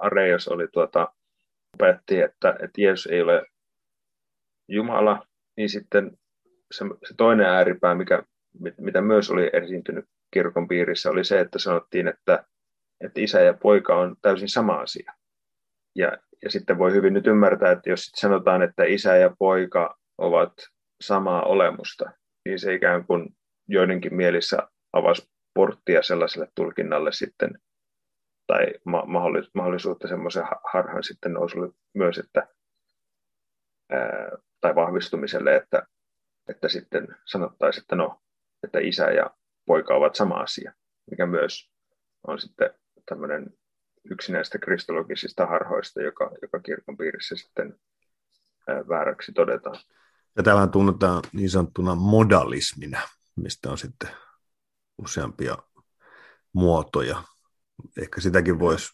[0.00, 1.08] Areios oli tuota,
[1.74, 3.46] opetti, että, että Jeesus ei ole
[4.68, 6.18] Jumala, niin sitten
[6.72, 8.22] se, se toinen ääripää, mikä,
[8.78, 12.44] mitä myös oli esiintynyt kirkon piirissä, oli se, että sanottiin, että,
[13.00, 15.12] että isä ja poika on täysin sama asia.
[15.94, 20.52] Ja, ja sitten voi hyvin nyt ymmärtää, että jos sanotaan, että isä ja poika ovat
[21.00, 22.10] samaa olemusta,
[22.44, 23.36] niin se ikään kuin
[23.68, 24.58] joidenkin mielissä
[24.92, 27.58] avasi porttia sellaiselle tulkinnalle sitten,
[28.46, 28.66] tai
[29.54, 32.48] mahdollisuutta semmoisen harhan sitten nousulle myös, että,
[33.90, 35.86] ää, tai vahvistumiselle, että,
[36.48, 38.20] että sitten sanottaisiin, että no,
[38.66, 39.30] että isä ja
[39.66, 40.72] poika ovat sama asia,
[41.10, 41.70] mikä myös
[42.26, 42.70] on sitten
[43.08, 43.46] tämmöinen
[44.10, 47.78] yksi näistä kristologisista harhoista, joka, joka kirkon piirissä sitten
[48.68, 49.78] ää, vääräksi todetaan.
[50.36, 53.00] Ja tämähän tunnetaan niin sanottuna modalismina,
[53.36, 54.10] mistä on sitten
[54.98, 55.58] useampia
[56.52, 57.22] muotoja.
[57.98, 58.88] Ehkä sitäkin voisi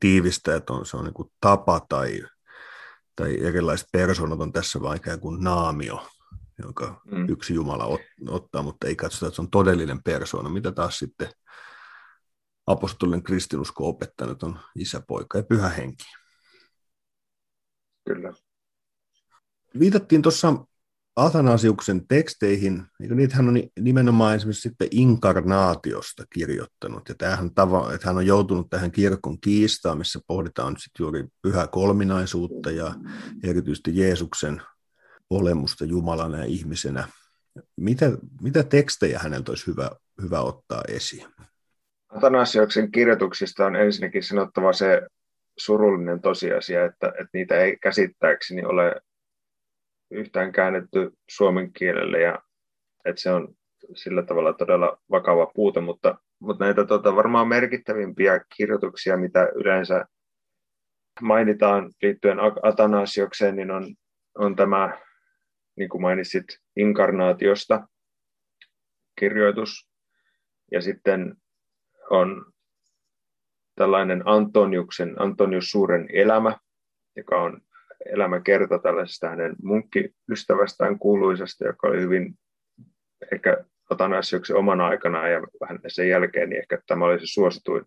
[0.00, 2.22] tiivistää, että on, se on niin tapa tai,
[3.16, 6.08] tai erilaiset persoonat on tässä vain ikään kuin naamio,
[6.62, 7.28] jonka mm.
[7.28, 11.28] yksi Jumala ot, ottaa, mutta ei katsota, että se on todellinen persoona, mitä taas sitten
[12.66, 16.04] apostolinen kristinusko opettanut on isä, poika ja pyhä henki.
[18.06, 18.32] Kyllä.
[19.78, 20.64] Viitattiin tuossa
[21.16, 28.16] Athanasiuksen teksteihin, niin niitähän on nimenomaan esimerkiksi sitten inkarnaatiosta kirjoittanut, ja tämähän tava, että hän
[28.16, 32.94] on joutunut tähän kirkon kiistaan, missä pohditaan sitten juuri pyhä kolminaisuutta ja
[33.44, 34.62] erityisesti Jeesuksen
[35.30, 37.08] olemusta Jumalana ja ihmisenä.
[37.76, 38.10] Mitä,
[38.42, 39.90] mitä tekstejä häneltä olisi hyvä,
[40.22, 41.26] hyvä ottaa esiin?
[42.08, 45.02] Athanasiuksen kirjoituksista on ensinnäkin sanottava se
[45.58, 49.00] surullinen tosiasia, että, että niitä ei käsittääkseni ole
[50.10, 52.38] yhtään käännetty suomen kielelle ja
[53.04, 53.54] että se on
[53.94, 60.04] sillä tavalla todella vakava puute, mutta, mutta näitä tota, varmaan merkittävimpiä kirjoituksia, mitä yleensä
[61.22, 63.94] mainitaan liittyen Atanasiokseen, niin on,
[64.38, 64.98] on tämä,
[65.80, 66.44] niin kuin mainitsit,
[66.76, 67.88] inkarnaatiosta
[69.18, 69.90] kirjoitus.
[70.72, 71.36] Ja sitten
[72.10, 72.52] on
[73.74, 76.58] tällainen Antoniuksen, Antonius Suuren elämä,
[77.16, 77.60] joka on
[78.06, 82.38] elämäkerta tällaisesta hänen munkkiystävästään kuuluisesta, joka oli hyvin
[83.32, 87.84] ehkä Atanasiuksen omana aikana ja vähän sen jälkeen, niin ehkä tämä oli se suosituin,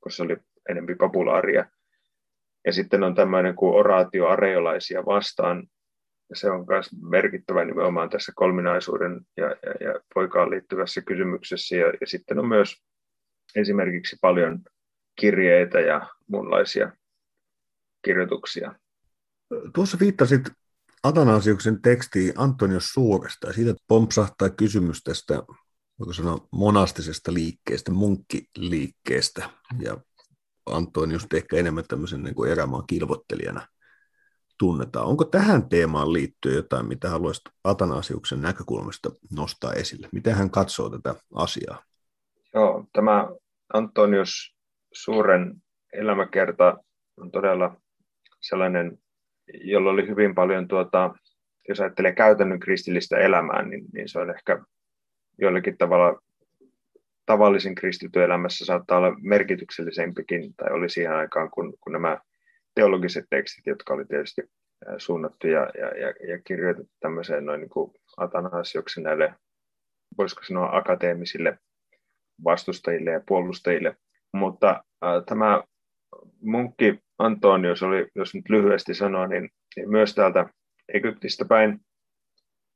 [0.00, 0.36] koska se oli
[0.68, 1.64] enemmän populaaria.
[2.66, 5.66] Ja sitten on tämmöinen kuin oraatio areolaisia vastaan.
[6.30, 11.76] Ja se on myös merkittävä nimenomaan tässä kolminaisuuden ja, ja, ja poikaan liittyvässä kysymyksessä.
[11.76, 12.82] Ja, ja sitten on myös
[13.54, 14.60] esimerkiksi paljon
[15.20, 16.92] kirjeitä ja muunlaisia
[18.04, 18.74] kirjoituksia.
[19.74, 20.42] Tuossa viittasit
[21.02, 25.42] Atanasiuksen tekstiin Antonios Suuresta ja siitä pompsahtaa kysymys tästä
[25.98, 29.50] voiko sanoa, monastisesta liikkeestä, munkkiliikkeestä.
[29.80, 29.96] Ja
[30.66, 33.68] Antonius ehkä enemmän tämmöisen niin kuin erämaan kilvottelijana
[34.58, 35.06] tunnetaan.
[35.06, 40.08] Onko tähän teemaan liittyen jotain, mitä haluaisit Atanasiuksen näkökulmasta nostaa esille?
[40.12, 41.82] Miten hän katsoo tätä asiaa?
[42.54, 43.28] Joo, tämä
[43.72, 44.54] Antonius
[44.92, 45.54] Suuren
[45.92, 46.76] elämäkerta
[47.16, 47.76] on todella
[48.40, 48.98] sellainen,
[49.54, 51.14] jolla oli hyvin paljon, tuota,
[51.68, 54.64] jos ajattelee käytännön kristillistä elämää, niin, niin se on ehkä
[55.38, 56.20] jollakin tavalla
[57.26, 62.18] tavallisen kristityn elämässä saattaa olla merkityksellisempikin, tai oli siihen aikaan, kun, kun nämä
[62.74, 64.42] teologiset tekstit, jotka oli tietysti
[64.98, 69.34] suunnattu ja, ja, ja, ja kirjoitettu tämmöiseen noin niin kuin Atanasioksen näille,
[70.18, 71.58] voisiko sanoa akateemisille
[72.44, 73.96] vastustajille ja puolustajille.
[74.32, 74.70] Mutta
[75.04, 75.62] äh, tämä
[76.40, 80.46] munkki Antonius oli, jos nyt lyhyesti sanoa, niin, niin myös täältä
[80.94, 81.80] Egyptistä päin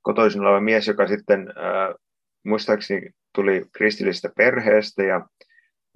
[0.02, 1.94] kotoisin oleva mies, joka sitten äh,
[2.44, 5.26] muistaakseni tuli kristillistä perheestä ja,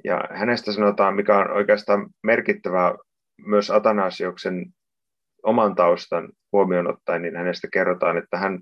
[0.04, 2.94] ja hänestä sanotaan, mikä on oikeastaan merkittävää
[3.46, 4.66] myös Atanasioksen
[5.42, 8.58] oman taustan huomioon ottaen, niin hänestä kerrotaan, että hän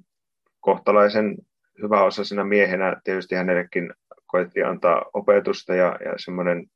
[0.61, 1.37] kohtalaisen
[1.83, 3.95] hyväosaisena miehenä tietysti hänellekin
[4.27, 6.67] koettiin antaa opetusta ja, ja semmoinen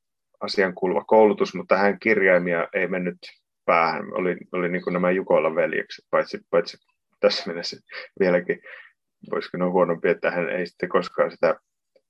[0.40, 3.18] asian kuuluva koulutus, mutta hän kirjaimia ei mennyt
[3.64, 4.04] päähän.
[4.14, 6.76] Oli, oli niin kuin nämä Jukolan veljekset, paitsi, paitsi
[7.20, 7.76] tässä mielessä
[8.20, 8.61] vieläkin
[9.30, 11.61] voisiko ne huonompi, että hän ei sitten koskaan sitä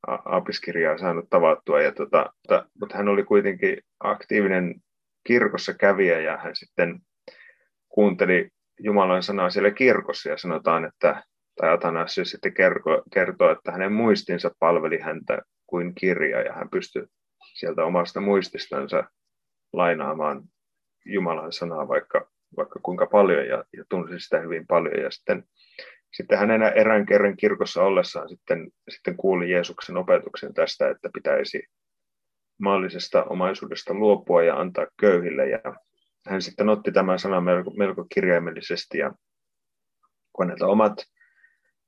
[0.07, 1.83] aapiskirjaa saanut tavattua.
[1.83, 4.75] Ja tota, mutta, mutta hän oli kuitenkin aktiivinen
[5.27, 7.01] kirkossa kävijä ja hän sitten
[7.89, 8.49] kuunteli
[8.81, 11.23] Jumalan sanaa siellä kirkossa ja sanotaan, että
[11.57, 17.07] tai Atanasius sitten kertoo, kertoo, että hänen muistinsa palveli häntä kuin kirja ja hän pystyi
[17.55, 19.05] sieltä omasta muististansa
[19.73, 20.43] lainaamaan
[21.07, 25.03] Jumalan sanaa vaikka, vaikka kuinka paljon ja, ja tunsi sitä hyvin paljon.
[25.03, 25.45] Ja sitten
[26.17, 31.63] sitten hän enää erään kerran kirkossa ollessaan sitten, sitten kuuli Jeesuksen opetuksen tästä, että pitäisi
[32.59, 35.49] maallisesta omaisuudesta luopua ja antaa köyhille.
[35.49, 35.61] Ja
[36.27, 39.13] hän sitten otti tämän sanan melko, melko kirjaimellisesti ja
[40.33, 40.95] kun häneltä omat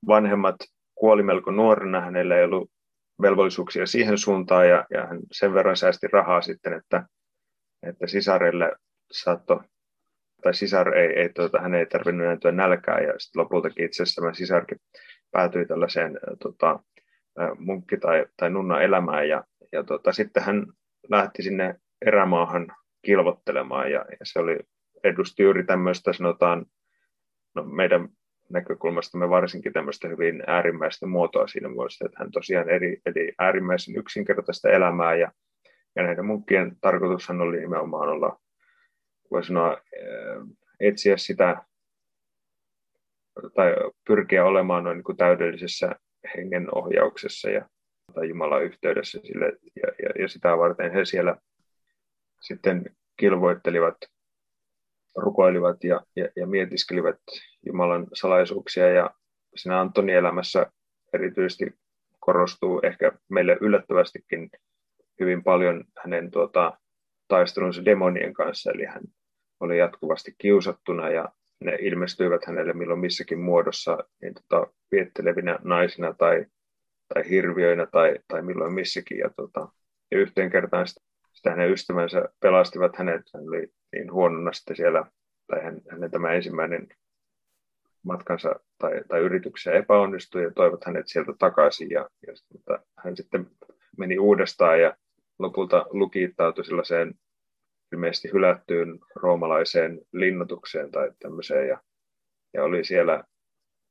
[0.07, 0.55] vanhemmat
[0.95, 2.71] kuoli melko nuorena, hänellä ei ollut
[3.21, 7.03] velvollisuuksia siihen suuntaan ja, ja hän sen verran säästi rahaa sitten, että,
[7.83, 8.71] että sisarelle
[9.11, 9.59] saattoi
[10.41, 14.21] tai sisar ei, ei tuota, hän ei tarvinnut näyttää nälkää ja sitten lopultakin itse asiassa
[14.21, 14.77] tämä sisarkin
[15.31, 16.79] päätyi tällaiseen tota,
[17.57, 20.65] munkki- tai, tai nunna elämään ja, ja tota, sitten hän
[21.09, 21.75] lähti sinne
[22.05, 22.67] erämaahan
[23.01, 24.59] kilvottelemaan ja, ja se oli,
[25.03, 26.65] edusti juuri tämmöistä sanotaan
[27.55, 28.09] no meidän
[28.49, 33.95] näkökulmasta me varsinkin tämmöistä hyvin äärimmäistä muotoa siinä muodossa, että hän tosiaan eri, eli äärimmäisen
[33.95, 35.31] yksinkertaista elämää ja,
[35.95, 38.39] ja näiden munkkien tarkoitushan oli nimenomaan olla
[39.31, 39.77] voi sanoa,
[40.79, 41.65] etsiä sitä
[43.55, 43.75] tai
[44.07, 45.95] pyrkiä olemaan noin niin kuin täydellisessä
[46.37, 47.69] hengen ohjauksessa ja
[48.13, 51.37] tai Jumalan yhteydessä sille, ja, ja, ja sitä varten he siellä
[52.41, 53.97] sitten kilvoittelivat,
[55.15, 57.19] rukoilivat ja, ja, ja mietiskelivät
[57.65, 58.89] Jumalan salaisuuksia.
[58.89, 59.11] Ja
[59.55, 60.71] siinä Antonin elämässä
[61.13, 61.65] erityisesti
[62.19, 64.49] korostuu ehkä meille yllättävästikin
[65.19, 66.77] hyvin paljon hänen tuota,
[67.27, 69.03] taistelunsa demonien kanssa, eli hän
[69.59, 76.45] oli jatkuvasti kiusattuna ja ne ilmestyivät hänelle milloin missäkin muodossa niin tota, viettelevinä naisina tai,
[77.13, 79.17] tai hirviöinä tai, tai milloin missäkin.
[79.17, 79.67] Ja, tota,
[80.11, 81.01] ja yhteen kertaan sitä,
[81.33, 85.05] sitä hänen ystävänsä pelastivat hänet, hän oli niin huonona sitten siellä,
[85.47, 86.87] tai hän, hänen tämä ensimmäinen
[88.03, 91.89] matkansa tai, tai yrityksessä epäonnistui ja toivat hänet sieltä takaisin.
[91.89, 93.47] Ja, ja mutta hän sitten
[93.97, 94.97] meni uudestaan ja
[95.39, 97.13] lopulta lukiittautui sellaiseen
[97.93, 101.67] ilmeisesti hylättyyn roomalaiseen linnoitukseen tai tämmöiseen.
[101.67, 101.81] Ja,
[102.53, 103.23] ja oli, siellä,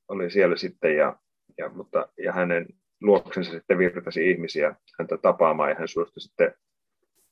[0.09, 1.19] oli siellä sitten ja,
[1.59, 2.67] ja, mutta, ja hänen
[3.01, 6.55] luoksensa sitten virtasi ihmisiä häntä tapaamaan ja hän suostui sitten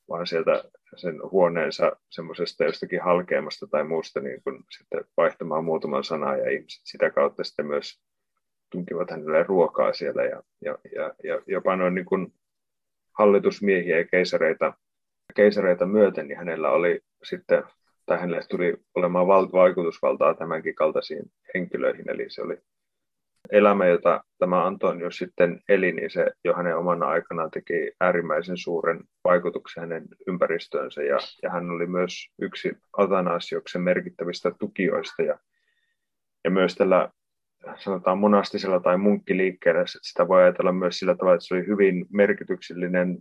[0.08, 0.64] vaan sieltä
[0.96, 6.80] sen huoneensa semmoisesta jostakin halkeamasta tai muusta niin kun sitten vaihtamaan muutaman sanaa ja ihmiset
[6.84, 8.00] sitä kautta sitten myös
[8.70, 12.34] tunkivat hänelle ruokaa siellä ja, ja, ja, ja jopa noin niin kuin
[13.18, 14.74] hallitusmiehiä ja keisareita,
[15.34, 17.62] keisareita myöten, niin hänellä oli sitten,
[18.06, 22.58] tai hänelle tuli olemaan val- vaikutusvaltaa tämänkin kaltaisiin henkilöihin, eli se oli
[23.52, 29.00] elämä, jota tämä Antonius sitten eli, niin se jo hänen omana aikanaan teki äärimmäisen suuren
[29.24, 35.38] vaikutuksen hänen ympäristöönsä, ja, ja hän oli myös yksi Atanasioksen merkittävistä tukijoista, ja,
[36.44, 37.08] ja myös tällä
[37.76, 42.06] sanotaan monastisella tai munkkiliikkeellä, että sitä voi ajatella myös sillä tavalla, että se oli hyvin
[42.12, 43.18] merkityksellinen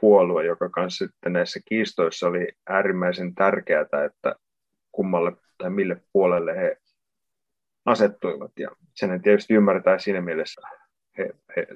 [0.00, 4.34] puolue, joka kanssa sitten näissä kiistoissa oli äärimmäisen tärkeää, että
[4.92, 6.76] kummalle tai mille puolelle he
[7.84, 8.52] asettuivat.
[8.58, 10.60] Ja sen tietysti ymmärretään siinä mielessä,
[11.18, 11.66] he, he,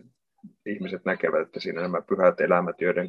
[0.67, 3.09] ihmiset näkevät, että siinä nämä pyhät elämät, joiden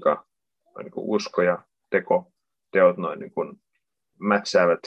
[0.78, 2.32] niin usko ja teko,
[2.72, 3.62] teot noin niin kuin
[4.20, 4.80] mätsäävät,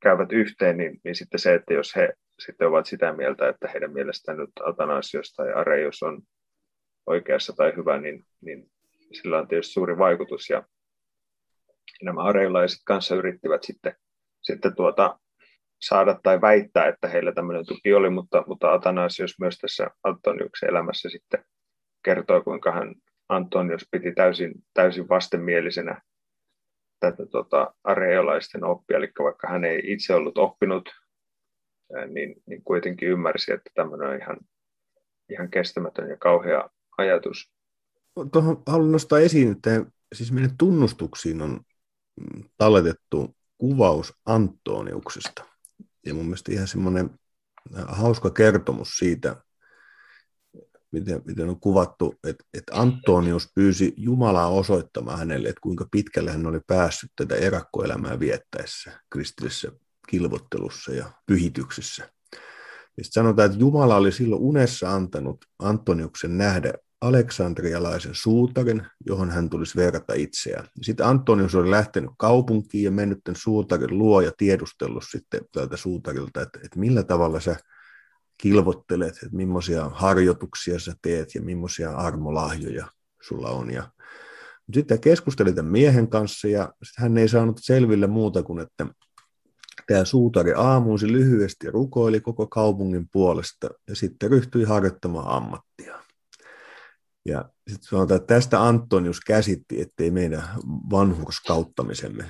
[0.00, 3.92] käyvät yhteen, niin, niin sitten se, että jos he sitten ovat sitä mieltä, että heidän
[3.92, 6.22] mielestään nyt Atanasios tai Areios on
[7.06, 8.70] oikeassa tai hyvä, niin, niin
[9.12, 10.50] sillä on tietysti suuri vaikutus.
[10.50, 10.62] Ja
[12.02, 13.94] nämä areilaiset kanssa yrittivät sitten,
[14.40, 15.18] sitten tuota,
[15.80, 21.08] saada tai väittää, että heillä tämmöinen tuki oli, mutta, mutta Atanasios myös tässä Antoniuksen elämässä
[21.08, 21.44] sitten
[22.04, 22.94] kertoo, kuinka hän
[23.28, 26.02] Antonios piti täysin, täysin vastenmielisenä
[27.00, 30.88] tätä tota, areolaisten oppia, eli vaikka hän ei itse ollut oppinut
[32.08, 34.36] niin, niin kuitenkin ymmärsi, että tämmöinen on ihan,
[35.30, 37.50] ihan kestämätön ja kauhea ajatus.
[38.32, 39.70] Tuohon haluan nostaa esiin, että
[40.14, 41.60] siis meidän tunnustuksiin on
[42.56, 45.47] talletettu kuvaus Antoniuksesta.
[46.08, 47.10] Ja mun mielestä ihan semmoinen
[47.86, 49.36] hauska kertomus siitä,
[50.90, 56.46] miten, miten on kuvattu, että, että Antonius pyysi Jumalaa osoittamaan hänelle, että kuinka pitkälle hän
[56.46, 59.72] oli päässyt tätä erakkoelämää viettäessä kristillisessä
[60.08, 62.12] kilvottelussa ja pyhityksessä.
[62.96, 69.76] Ja sanotaan, että Jumala oli silloin unessa antanut Antoniuksen nähdä aleksandrialaisen suutarin, johon hän tulisi
[69.76, 70.68] verrata itseään.
[70.82, 76.42] Sitten Antonius oli lähtenyt kaupunkiin ja mennyt tämän suutarin luo ja tiedustellut sitten tältä suutarilta,
[76.42, 77.56] että, että millä tavalla sä
[78.42, 82.86] kilvottelet, että millaisia harjoituksia sä teet ja millaisia armolahjoja
[83.22, 83.70] sulla on.
[83.70, 83.90] Ja
[84.74, 88.86] sitten keskusteli tämän miehen kanssa ja hän ei saanut selville muuta kuin, että
[89.86, 95.98] Tämä suutari aamuisi lyhyesti rukoili koko kaupungin puolesta ja sitten ryhtyi harjoittamaan ammattia.
[97.28, 100.42] Ja sitten sanotaan, että tästä Antonius käsitti, ettei meidän
[100.90, 102.24] vanhurskauttamisemme,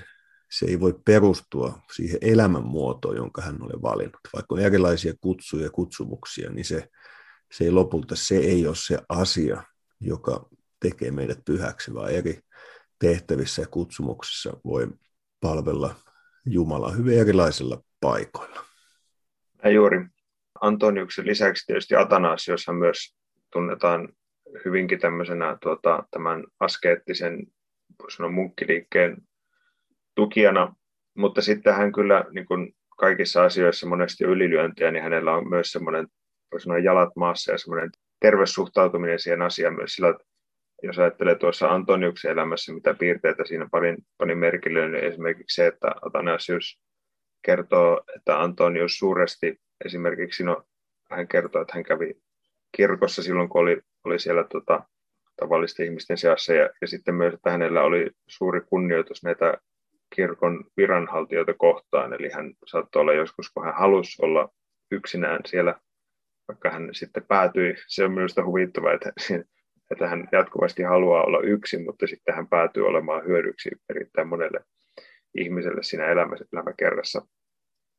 [0.50, 4.20] se ei voi perustua siihen elämänmuotoon, jonka hän oli valinnut.
[4.32, 6.88] Vaikka on erilaisia kutsuja ja kutsumuksia, niin se,
[7.52, 9.62] se ei lopulta se ei ole se asia,
[10.00, 10.48] joka
[10.80, 12.40] tekee meidät pyhäksi, vaan eri
[12.98, 14.88] tehtävissä ja kutsumuksissa voi
[15.40, 15.94] palvella
[16.46, 18.64] Jumala hyvin erilaisilla paikoilla.
[19.64, 20.06] Ja juuri
[20.60, 23.16] Antoniuksen lisäksi tietysti Atanasioshan myös
[23.52, 24.08] tunnetaan
[24.64, 27.46] hyvinkin tämmöisenä tuota, tämän askeettisen
[28.08, 29.16] sanoa, munkkiliikkeen
[30.14, 30.74] tukijana,
[31.16, 36.06] mutta sitten hän kyllä niin kuin kaikissa asioissa monesti ylilyöntiä, niin hänellä on myös semmoinen
[36.58, 40.14] sanoa, jalat maassa ja semmoinen terveyssuhtautuminen siihen asiaan myös sillä,
[40.82, 45.94] jos ajattelee tuossa Antoniuksen elämässä, mitä piirteitä siinä panin, panin merkille, niin esimerkiksi se, että
[46.02, 46.80] Athanasius
[47.42, 50.62] kertoo, että Antonius suuresti esimerkiksi, no,
[51.10, 52.14] hän kertoo, että hän kävi
[52.76, 54.82] kirkossa silloin, kun oli, oli siellä tota,
[55.40, 59.54] tavallisten ihmisten seassa, ja, ja sitten myös, että hänellä oli suuri kunnioitus näitä
[60.16, 64.48] kirkon viranhaltijoita kohtaan, eli hän saattoi olla joskus, kun hän halusi olla
[64.90, 65.80] yksinään siellä,
[66.48, 69.12] vaikka hän sitten päätyi, se on minusta huvittavaa, että
[69.90, 74.60] että hän jatkuvasti haluaa olla yksin, mutta sitten hän päätyy olemaan hyödyksi erittäin monelle
[75.34, 77.26] ihmiselle siinä elämäkerrassa.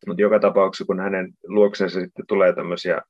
[0.08, 3.02] Mutta joka tapauksessa, kun hänen luoksensa sitten tulee tämmöisiä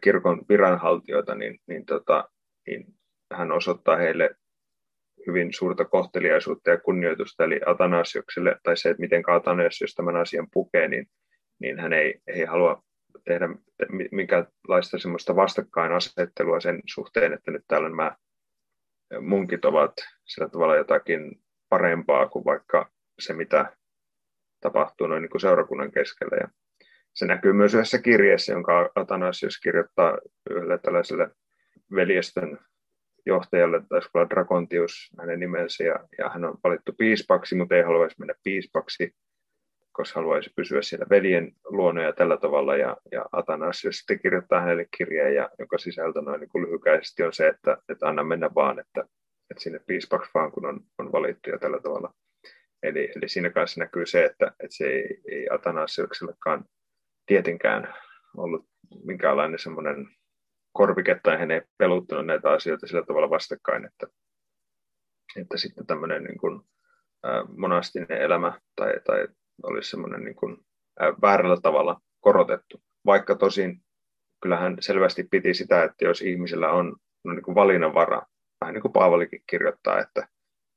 [0.00, 2.28] kirkon viranhaltijoita, niin, niin, tota,
[2.66, 2.86] niin
[3.34, 4.30] hän osoittaa heille
[5.26, 10.88] hyvin suurta kohteliaisuutta ja kunnioitusta, eli Atanasiokselle, tai se, että miten Atanasios tämän asian pukee,
[10.88, 11.06] niin,
[11.58, 12.82] niin hän ei, ei halua
[13.24, 13.48] tehdä
[14.12, 18.16] minkälaista semmoista vastakkainasettelua sen suhteen, että nyt täällä nämä
[19.20, 19.92] munkit ovat
[20.24, 23.76] sillä tavalla jotakin parempaa kuin vaikka se, mitä
[24.60, 26.36] tapahtuu noin niin kuin seurakunnan keskellä.
[26.40, 26.48] Ja
[27.14, 30.18] se näkyy myös yhdessä kirjeessä, jonka Atanasius kirjoittaa
[30.50, 31.30] yhdelle tällaiselle
[31.94, 32.58] veljestön
[33.26, 38.16] johtajalle, taisi olla Drakontius hänen nimensä, ja, ja hän on valittu piispaksi, mutta ei haluaisi
[38.18, 39.14] mennä piispaksi
[39.92, 42.76] koska haluaisi pysyä siellä veljen luona ja tällä tavalla.
[42.76, 47.48] Ja, ja Atanasius sitten kirjoittaa hänelle kirjeen, ja, joka sisältö noin niin lyhykäisesti on se,
[47.48, 49.04] että, että anna mennä vaan, että
[49.50, 52.14] että sinne piispaksi vaan kun on, on valittu ja tällä tavalla.
[52.82, 56.64] Eli, eli siinä kanssa näkyy se, että, että se ei, ei Atanasiuksellekaan
[57.32, 57.94] tietenkään
[58.36, 58.66] ollut
[59.04, 60.08] minkäänlainen semmoinen
[60.72, 64.06] korvike tai hän ei peluttanut näitä asioita sillä tavalla vastakkain, että,
[65.36, 66.60] että sitten tämmöinen niin kuin,
[67.56, 69.28] monastinen elämä tai, tai
[69.62, 70.56] olisi semmoinen niin kuin,
[71.00, 72.82] ää, väärällä tavalla korotettu.
[73.06, 73.82] Vaikka tosin
[74.42, 78.22] kyllähän selvästi piti sitä, että jos ihmisellä on no, niin kuin valinnanvara,
[78.60, 80.28] vähän niin kuin Paavalikin kirjoittaa, että,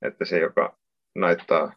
[0.02, 0.78] että se, joka
[1.16, 1.74] naittaa,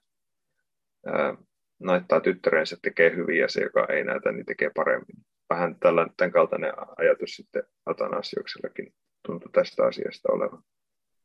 [1.81, 5.25] naittaa tyttärensä, tekee hyvin ja se, joka ei näytä, niin tekee paremmin.
[5.51, 8.95] Vähän tällainen, tämän kaltainen ajatus sitten Atanasioksellakin
[9.27, 10.63] tuntui tästä asiasta olevan.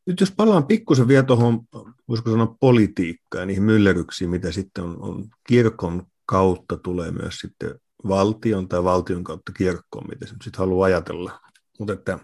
[0.05, 1.59] Nyt jos palaan pikkusen vielä tuohon,
[2.07, 7.79] voisiko sanoa politiikkaan ja niihin myllerryksiin, mitä sitten on, on kirkon kautta tulee myös sitten
[8.07, 11.39] valtion tai valtion kautta kirkkoon, miten se sitten haluaa ajatella.
[11.79, 12.19] Mutta että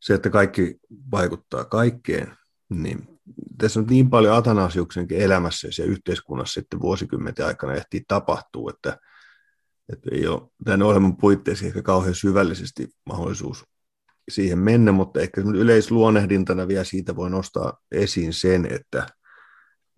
[0.00, 0.76] se, että kaikki
[1.10, 2.36] vaikuttaa kaikkeen,
[2.70, 3.20] niin
[3.58, 8.98] tässä on niin paljon Atanasiuksenkin elämässä ja yhteiskunnassa sitten vuosikymmenten aikana ehtii tapahtuu, että,
[9.92, 13.64] että ei ole tämän ohjelman puitteissa ehkä kauhean syvällisesti mahdollisuus
[14.30, 19.06] siihen mennä, mutta ehkä yleisluonehdintana vielä siitä voi nostaa esiin sen, että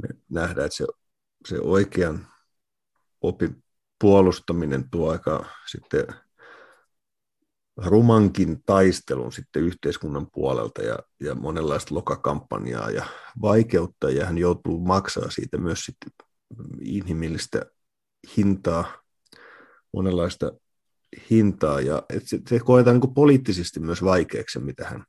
[0.03, 0.87] me nähdään, että se,
[1.49, 2.27] se oikean
[3.21, 3.65] opin
[4.01, 6.07] puolustaminen tuo aika sitten
[7.77, 13.07] rumankin taistelun sitten yhteiskunnan puolelta ja, ja monenlaista lokakampanjaa ja
[13.43, 16.13] vaikeutta, ja hän joutuu maksaa siitä myös sitten
[16.81, 17.67] inhimillistä
[18.37, 18.85] hintaa,
[19.93, 20.53] monenlaista
[21.31, 25.05] hintaa, ja et se, se koetaan niin poliittisesti myös vaikeaksi, mitä hän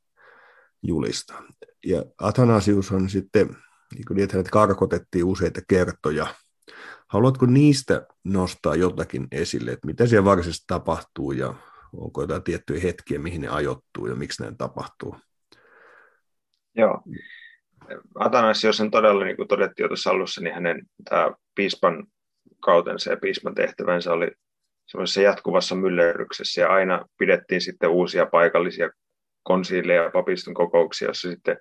[0.83, 1.43] julistaa.
[1.85, 3.57] Ja Athanasius on sitten,
[3.93, 6.27] niin kuin että hänet karkotettiin useita kertoja.
[7.07, 11.53] Haluatko niistä nostaa jotakin esille, että mitä siellä varsinaisesti tapahtuu ja
[11.93, 15.15] onko jotain tiettyjä hetkiä, mihin ne ajoittuu ja miksi näin tapahtuu?
[16.75, 17.01] Joo.
[18.19, 22.07] Atanasios on todella, niin kuin todettiin jo tuossa alussa, niin hänen tämä piispan
[22.59, 24.31] kautensa ja piispan tehtävänsä oli
[24.85, 28.89] semmoisessa jatkuvassa myllerryksessä ja aina pidettiin sitten uusia paikallisia
[29.43, 31.57] konsiileja ja papiston kokouksia, jossa sitten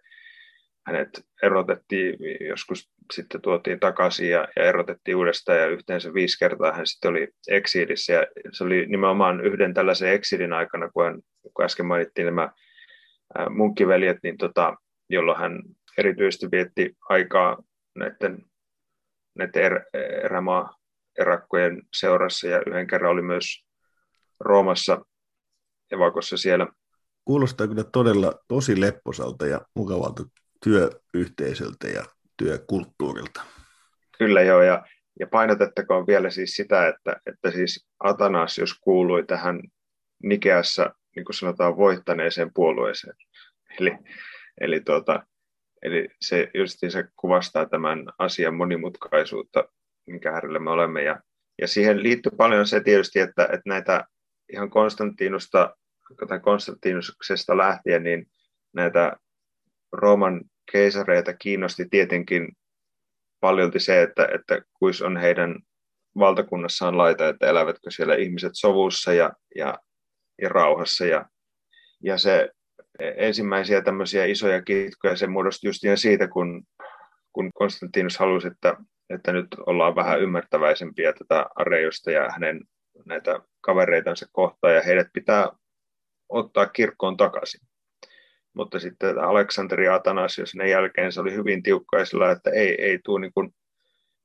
[0.87, 2.17] hänet erotettiin,
[2.49, 7.29] joskus sitten tuotiin takaisin ja, ja erotettiin uudestaan ja yhteensä viisi kertaa hän sitten oli
[7.49, 11.21] eksiilissä ja se oli nimenomaan yhden tällaisen eksilin aikana, kun, hän,
[11.55, 12.53] kun äsken mainittiin nämä
[13.51, 14.77] munkkiveljet, niin tota,
[15.11, 15.63] jolloin hän
[15.99, 17.63] erityisesti vietti aikaa
[17.95, 18.45] näiden,
[19.35, 19.81] näiden er,
[20.25, 20.77] erämaa
[21.19, 23.65] erakkojen seurassa ja yhden kerran oli myös
[24.41, 25.05] Roomassa
[25.93, 26.67] evakossa siellä.
[27.25, 30.25] Kuulostaa kyllä todella tosi lepposalta ja mukavalta
[30.65, 32.05] työyhteisöltä ja
[32.37, 33.43] työkulttuurilta.
[34.19, 34.87] Kyllä joo, ja,
[35.21, 39.61] ja painotettakoon vielä siis sitä, että, että siis Atanasius kuului tähän
[40.23, 43.17] Nikeassa, niin kuin sanotaan, voittaneeseen puolueeseen.
[43.81, 43.99] Eli,
[44.61, 45.27] eli, tuota,
[45.83, 46.51] eli se
[46.89, 49.65] se kuvastaa tämän asian monimutkaisuutta,
[50.07, 51.03] minkä äärellä me olemme.
[51.03, 51.21] Ja,
[51.61, 54.05] ja siihen liittyy paljon se tietysti, että, että näitä
[54.53, 55.77] ihan Konstantinusta
[56.29, 58.27] tai Konstantinuksesta lähtien, niin
[58.73, 59.17] näitä
[59.93, 60.41] Rooman
[60.73, 62.49] keisareita kiinnosti tietenkin
[63.41, 65.59] paljolti se, että, että kuis on heidän
[66.19, 69.79] valtakunnassaan laita, että elävätkö siellä ihmiset sovussa ja, ja,
[70.43, 71.07] ja rauhassa.
[71.07, 71.27] Ja,
[72.03, 72.51] ja se
[73.01, 76.63] ensimmäisiä tämmöisiä isoja kitkoja, se muodostui just siitä, kun,
[77.33, 78.77] kun Konstantinus halusi, että,
[79.11, 82.61] että nyt ollaan vähän ymmärtäväisempiä tätä Arejosta ja hänen
[83.07, 85.49] näitä kavereitansa kohtaan, ja heidät pitää
[86.29, 87.61] ottaa kirkkoon takaisin
[88.55, 93.33] mutta sitten Aleksanteri Atanasius sen jälkeen se oli hyvin tiukkaisella, että ei, ei tule niin
[93.35, 93.55] kuin,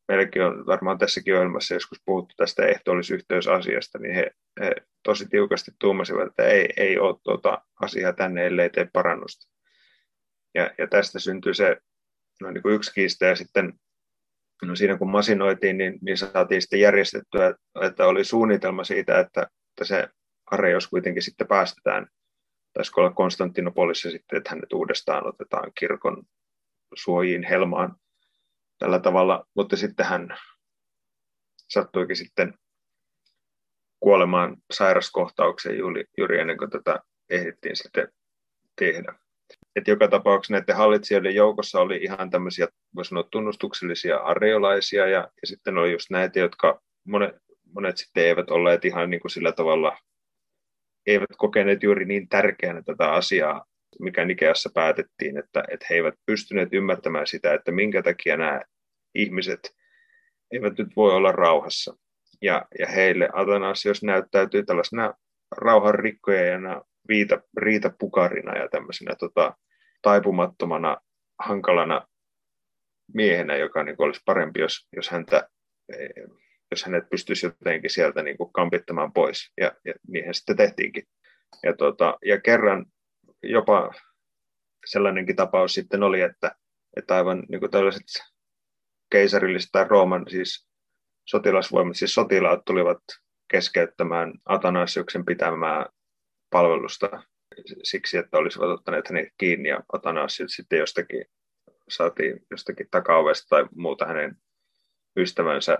[0.07, 4.71] meilläkin on varmaan tässäkin ohjelmassa joskus puhuttu tästä ehtoollisyhteysasiasta, niin he, he
[5.03, 9.47] tosi tiukasti tuumasivat, että ei, ei ole tuota asiaa tänne, ellei tee parannusta.
[10.55, 11.77] Ja, ja tästä syntyi se
[12.41, 13.73] no niin kuin yksi kiista, ja sitten
[14.65, 19.83] no siinä kun masinoitiin, niin, niin saatiin sitten järjestettyä, että oli suunnitelma siitä, että, että
[19.83, 20.07] se
[20.51, 22.07] Areios kuitenkin sitten päästetään
[22.79, 26.23] taisiko olla Konstantinopolissa sitten, että hänet uudestaan otetaan kirkon
[26.95, 27.95] suojiin helmaan
[28.77, 30.37] tällä tavalla, mutta sitten hän
[31.69, 32.53] sattuikin sitten
[33.99, 36.99] kuolemaan sairaskohtaukseen juuri, juuri ennen kuin tätä
[37.29, 38.07] ehdittiin sitten
[38.75, 39.13] tehdä.
[39.75, 45.47] Et joka tapauksessa näiden hallitsijoiden joukossa oli ihan tämmöisiä, voisi sanoa, tunnustuksellisia areolaisia, ja, ja
[45.47, 47.35] sitten oli just näitä, jotka monet,
[47.73, 49.97] monet sitten eivät olleet ihan niin kuin sillä tavalla
[51.05, 53.65] eivät kokeneet juuri niin tärkeänä tätä asiaa,
[53.99, 58.61] mikä Nikeassa päätettiin, että, että he eivät pystyneet ymmärtämään sitä, että minkä takia nämä
[59.15, 59.59] ihmiset
[60.51, 61.97] eivät nyt voi olla rauhassa.
[62.41, 65.13] Ja, ja heille Atanasios näyttäytyy tällaisena
[65.57, 69.53] rauhanrikkojana, viita, riitapukarina ja tämmöisenä tota,
[70.01, 70.97] taipumattomana
[71.39, 72.07] hankalana
[73.13, 75.49] miehenä, joka niin olisi parempi, jos, jos, häntä,
[76.71, 79.51] jos hänet pystyisi jotenkin sieltä niin kuin kampittamaan pois.
[79.57, 81.03] Ja, ja niinhän sitten tehtiinkin.
[81.63, 82.85] Ja, tota, ja kerran
[83.43, 83.93] jopa
[84.85, 86.55] sellainenkin tapaus sitten oli, että,
[86.97, 88.05] että aivan niin kuin tällaiset
[89.11, 90.67] keisarilliset tai Rooman siis
[91.25, 92.99] sotilasvoimat, siis sotilaat tulivat
[93.51, 95.85] keskeyttämään Atanasiuksen pitämää
[96.49, 97.23] palvelusta
[97.83, 101.25] siksi, että olisivat ottaneet hänet kiinni ja Atanasius sitten jostakin
[101.89, 104.35] saatiin jostakin takaovesta tai muuta hänen
[105.17, 105.77] ystävänsä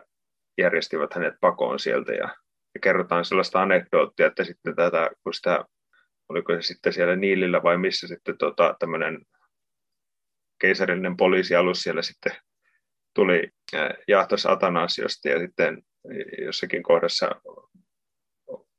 [0.59, 2.35] järjestivät hänet pakoon sieltä ja,
[2.73, 5.65] ja kerrotaan sellaista anekdoottia, että sitten tätä, kun sitä,
[6.29, 9.25] oliko se sitten siellä Niilillä vai missä sitten tota, tämmöinen
[10.61, 12.31] keisarillinen poliisialus siellä sitten
[13.15, 13.49] tuli
[14.07, 15.83] jahtas Atanasiosta ja sitten
[16.45, 17.29] jossakin kohdassa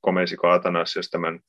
[0.01, 1.41] komensiko Atanasios tämän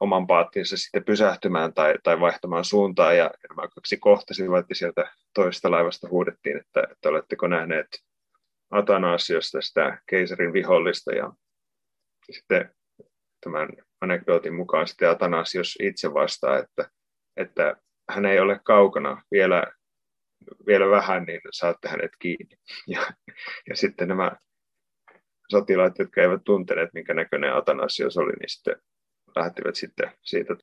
[0.00, 5.70] oman paattinsa sitten pysähtymään tai, tai vaihtamaan suuntaa ja nämä kaksi kohtasivat ja sieltä toista
[5.70, 7.86] laivasta huudettiin, että, että oletteko nähneet
[8.70, 11.32] Atanasiosta sitä keisarin vihollista ja
[12.30, 12.74] sitten
[13.40, 13.68] tämän
[14.00, 16.90] anekdootin mukaan sitten Atanasios itse vastaa, että,
[17.36, 17.76] että
[18.08, 19.64] hän ei ole kaukana vielä,
[20.66, 22.56] vielä vähän, niin saatte hänet kiinni.
[22.86, 23.10] Ja,
[23.68, 24.32] ja sitten nämä
[25.50, 28.76] sotilaat, jotka eivät tunteneet, minkä näköinen Atanasios oli, niin sitten
[29.36, 30.56] lähtivät sitten siitä,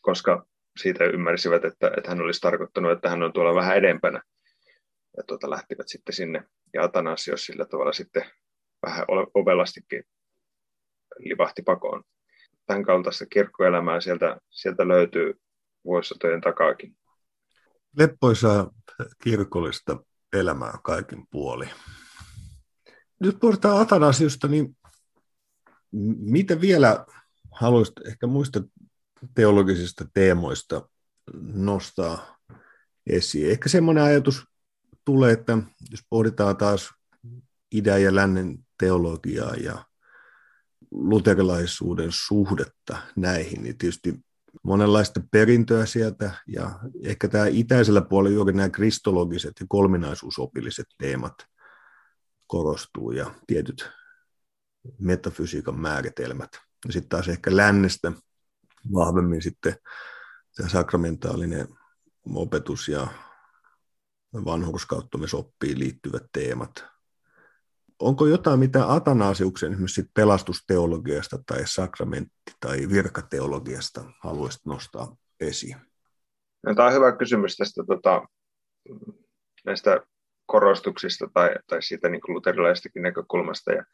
[0.00, 0.46] koska
[0.82, 4.22] siitä ymmärsivät, että, että hän olisi tarkoittanut, että hän on tuolla vähän edempänä.
[5.16, 6.44] Ja tuota, lähtivät sitten sinne,
[6.74, 8.24] ja Atanasios sillä tavalla sitten
[8.86, 10.04] vähän ovellastikin
[11.18, 12.02] livahti pakoon.
[12.66, 15.34] Tämän kaltaista kirkkoelämää sieltä, sieltä löytyy
[15.84, 16.96] vuosisatojen takaakin.
[17.98, 18.70] Leppoisaa
[19.22, 21.68] kirkollista elämää kaikin puoli.
[23.20, 24.76] Nyt puhutaan Atanasiosta, niin
[26.18, 27.06] mitä vielä
[27.50, 28.62] haluaisit ehkä muista
[29.34, 30.88] teologisista teemoista
[31.42, 32.38] nostaa
[33.06, 33.50] esiin?
[33.50, 34.46] Ehkä semmoinen ajatus
[35.04, 35.58] tulee, että
[35.90, 36.90] jos pohditaan taas
[37.72, 39.84] idän ja lännen teologiaa ja
[40.90, 44.24] luterilaisuuden suhdetta näihin, niin tietysti
[44.62, 51.34] monenlaista perintöä sieltä, ja ehkä tämä itäisellä puolella juuri nämä kristologiset ja kolminaisuusopilliset teemat
[52.46, 53.90] korostuu, ja tietyt
[54.98, 56.50] metafysiikan määritelmät.
[56.86, 58.12] Ja sitten taas ehkä lännestä
[58.92, 59.76] vahvemmin sitten
[60.56, 61.68] tämä sakramentaalinen
[62.34, 63.08] opetus ja
[64.44, 66.84] vanhurskauttumisoppiin liittyvät teemat.
[67.98, 75.76] Onko jotain, mitä Atanasiuksen esimerkiksi pelastusteologiasta tai sakramentti- tai virkateologiasta haluaisit nostaa esiin?
[76.66, 78.28] No, tämä on hyvä kysymys tästä tota,
[79.64, 80.00] näistä
[80.46, 83.72] korostuksista tai, tai siitä niin luterilaistakin näkökulmasta.
[83.72, 83.84] Ja,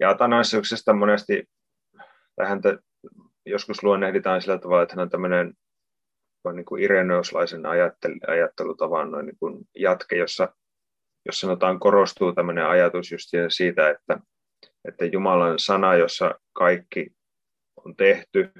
[0.00, 1.44] ja Atanasiuksesta monesti
[2.36, 2.78] tai häntä
[3.46, 5.54] joskus luonnehditaan sillä tavalla, että hän on tämmöinen
[6.56, 7.62] niin kuin ireneuslaisen
[8.26, 10.54] ajattelutavan noin niin kuin jatke, jossa,
[11.26, 14.20] jos sanotaan korostuu tämmöinen ajatus just siitä, että,
[14.84, 17.12] että Jumalan sana, jossa kaikki
[17.84, 18.52] on tehty,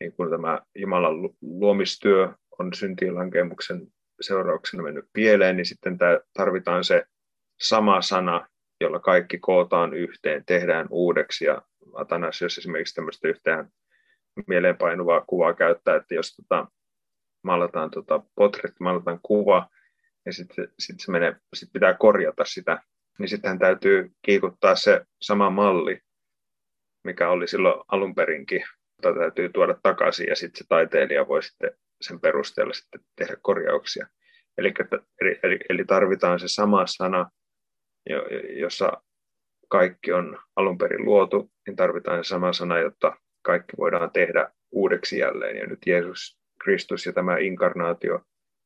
[0.00, 3.86] niin kuin tämä Jumalan luomistyö on syntiinlankemuksen
[4.20, 7.04] seurauksena mennyt pieleen, niin sitten tämä, tarvitaan se
[7.60, 8.48] sama sana,
[8.80, 11.44] jolla kaikki kootaan yhteen, tehdään uudeksi.
[11.44, 11.62] Ja
[11.94, 13.68] Atanasios esimerkiksi tämmöistä yhtään
[14.46, 16.66] mieleenpainuvaa kuvaa käyttää, että jos tota,
[17.42, 19.68] maalataan tota, potretti, maalataan kuva,
[20.26, 22.82] ja sitten sit se menee, sit pitää korjata sitä,
[23.18, 26.00] niin sittenhän täytyy kiikuttaa se sama malli,
[27.04, 28.64] mikä oli silloin alun perinkin,
[29.02, 31.70] jota täytyy tuoda takaisin, ja sitten se taiteilija voi sitten
[32.00, 34.06] sen perusteella sitten tehdä korjauksia.
[34.58, 34.74] Eli,
[35.42, 37.30] eli, eli tarvitaan se sama sana,
[38.56, 39.02] jossa
[39.68, 45.56] kaikki on alun perin luotu, niin tarvitaan sama sana, jotta kaikki voidaan tehdä uudeksi jälleen.
[45.56, 48.20] Ja nyt Jeesus Kristus ja tämä inkarnaatio,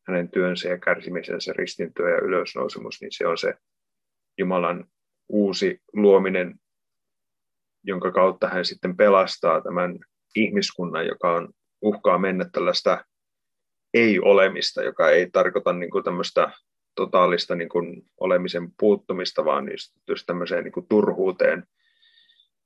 [0.07, 3.55] hänen työnsä ja kärsimisensä, ristintyö ja ylösnousemus, niin se on se
[4.39, 4.85] Jumalan
[5.29, 6.55] uusi luominen,
[7.85, 9.99] jonka kautta hän sitten pelastaa tämän
[10.37, 11.49] ihmiskunnan, joka on
[11.83, 13.05] uhkaa mennä tällaista
[13.95, 16.51] ei-olemista, joka ei tarkoita niin kuin tämmöistä
[16.95, 19.69] totaalista niin kuin olemisen puuttumista, vaan
[20.09, 21.65] just tämmöiseen niin kuin turhuuteen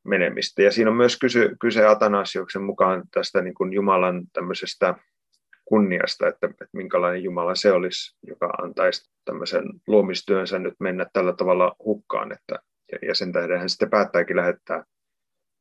[0.05, 0.63] menemistä.
[0.63, 4.95] Ja siinä on myös kyse, kyse Atanasioksen mukaan tästä niin kuin Jumalan tämmöisestä
[5.65, 11.77] kunniasta, että, että minkälainen Jumala se olisi, joka antaisi tämmöisen luomistyönsä nyt mennä tällä tavalla
[11.85, 12.59] hukkaan, että,
[12.93, 14.85] ja, ja sen tähden hän sitten päättääkin lähettää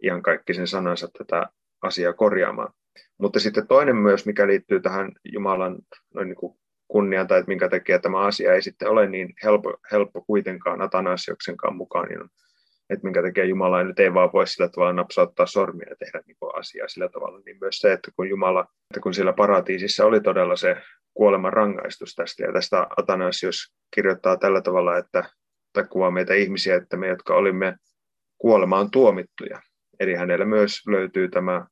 [0.03, 1.45] ihan kaikki sen sanansa tätä
[1.81, 2.73] asiaa korjaamaan.
[3.17, 5.77] Mutta sitten toinen myös, mikä liittyy tähän Jumalan
[6.13, 9.77] noin niin kuin kunnian tai että minkä takia tämä asia ei sitten ole niin helppo,
[9.91, 12.29] helppo kuitenkaan Atanasioksenkaan mukaan, niin
[12.89, 16.37] että minkä takia Jumala nyt ei vaan voi sillä tavalla napsauttaa sormia ja tehdä niin
[16.53, 20.55] asiaa sillä tavalla, niin myös se, että kun Jumala, että kun siellä paratiisissa oli todella
[20.55, 20.77] se
[21.13, 22.43] kuoleman rangaistus tästä.
[22.43, 25.29] Ja tästä Atanasius kirjoittaa tällä tavalla, että
[25.73, 27.75] tai kuvaa meitä ihmisiä, että me, jotka olimme
[28.37, 29.61] kuolemaan tuomittuja.
[29.99, 31.67] Eli hänellä myös löytyy tämä,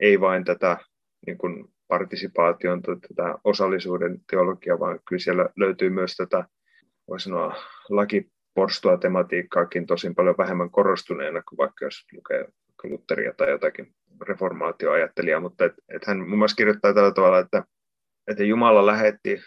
[0.00, 0.76] ei vain tätä
[1.26, 6.44] niin kuin partisipaation, tätä osallisuuden teologia, vaan kyllä siellä löytyy myös tätä,
[7.08, 7.56] voi sanoa,
[8.56, 12.48] lakiporstua tematiikkaakin tosin paljon vähemmän korostuneena kuin vaikka jos lukee
[12.84, 17.64] Lutheria tai jotakin reformaatioajattelijaa, mutta et, et hän muun muassa kirjoittaa tällä tavalla, että,
[18.26, 19.42] että Jumala lähetti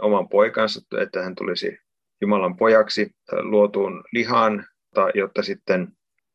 [0.00, 1.78] oman poikansa, että hän tulisi
[2.20, 3.10] Jumalan pojaksi
[3.42, 4.66] luotuun lihaan,
[5.14, 5.88] jotta sitten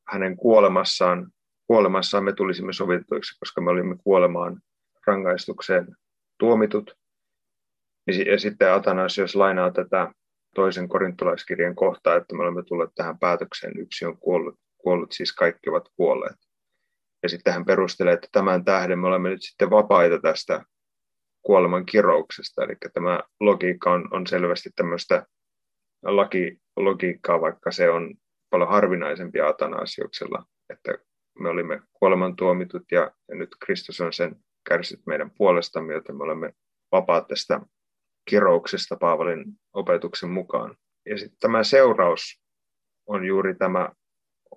[0.07, 1.31] hänen kuolemassaan,
[1.67, 4.61] kuolemassaan me tulisimme sovitetuiksi, koska me olimme kuolemaan
[5.07, 5.95] rangaistukseen
[6.39, 6.97] tuomitut.
[8.25, 10.11] Ja sitten Atanasios lainaa tätä
[10.57, 15.69] toisen korintolaiskirjan kohtaa, että me olemme tulleet tähän päätökseen, yksi on kuollut, kuollut siis kaikki
[15.69, 16.35] ovat kuolleet.
[17.23, 20.65] Ja sitten hän perustelee, että tämän tähden me olemme nyt sitten vapaita tästä
[21.41, 22.63] kuoleman kirouksesta.
[22.63, 25.25] Eli tämä logiikka on, on selvästi tämmöistä
[26.03, 28.15] lakilogiikkaa, vaikka se on
[28.49, 30.93] paljon harvinaisempi Atanasiuksella, että
[31.39, 34.35] me olimme kuoleman tuomitut ja, ja nyt Kristus on sen
[34.69, 36.53] kärsit meidän puolestamme, joten me olemme
[36.91, 37.61] vapaat tästä
[38.27, 40.75] kirouksesta Paavalin opetuksen mukaan.
[41.05, 42.41] Ja sitten tämä seuraus
[43.07, 43.89] on juuri tämä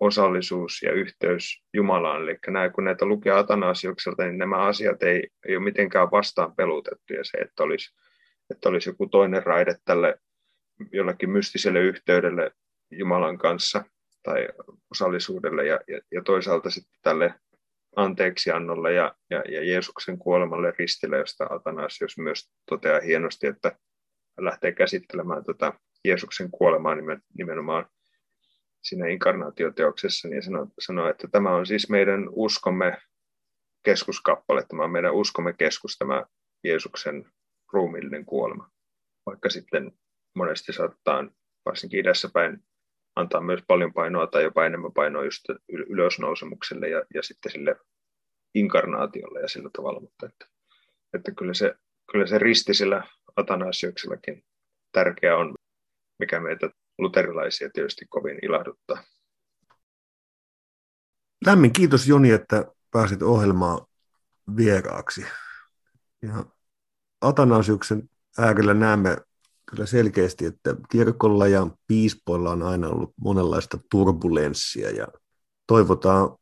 [0.01, 2.23] osallisuus ja yhteys Jumalaan.
[2.23, 7.15] Eli näin, kun näitä lukee Atanasiukselta, niin nämä asiat ei, ei ole mitenkään vastaan pelutettu.
[7.15, 7.97] Ja se, että olisi,
[8.51, 10.19] että olisi joku toinen raide tälle
[10.93, 12.51] jollekin mystiselle yhteydelle
[12.91, 13.85] Jumalan kanssa
[14.23, 14.49] tai
[14.91, 17.35] osallisuudelle ja, ja, ja toisaalta sitten tälle
[17.97, 23.79] anteeksiannolle ja, ja, ja Jeesuksen kuolemalle ristille, josta Atanasius myös toteaa hienosti, että
[24.39, 25.73] lähtee käsittelemään tätä
[26.05, 26.97] Jeesuksen kuolemaa
[27.39, 27.87] nimenomaan
[28.83, 32.99] siinä inkarnaatioteoksessa, niin sanoo, sanoo, että tämä on siis meidän uskomme
[33.83, 36.25] keskuskappale, tämä on meidän uskomme keskus, tämä
[36.65, 37.33] Jeesuksen
[37.73, 38.71] ruumiillinen kuolema.
[39.27, 39.93] Vaikka sitten
[40.35, 41.25] monesti saattaa
[41.65, 42.65] varsinkin idässä päin
[43.21, 47.77] antaa myös paljon painoa tai jopa enemmän painoa just ylösnousemukselle ja, ja sitten sille
[48.55, 50.47] inkarnaatiolle ja sillä tavalla, mutta että,
[51.15, 51.75] että kyllä, se,
[52.13, 53.03] kyllä se risti sillä
[53.37, 54.45] Atanasiuksellakin
[54.93, 55.55] tärkeä on,
[56.19, 59.05] mikä meitä luterilaisia tietysti kovin ilahduttaa.
[61.47, 63.87] Lämmin kiitos Joni, että pääsit ohjelmaan
[64.57, 65.27] vieraaksi.
[66.23, 66.45] Ja
[67.21, 69.17] Atanasiuksen äärellä näemme
[69.71, 75.09] kyllä selkeästi, että kirkolla ja piispoilla on aina ollut monenlaista turbulenssia ja
[75.67, 76.37] toivotaan,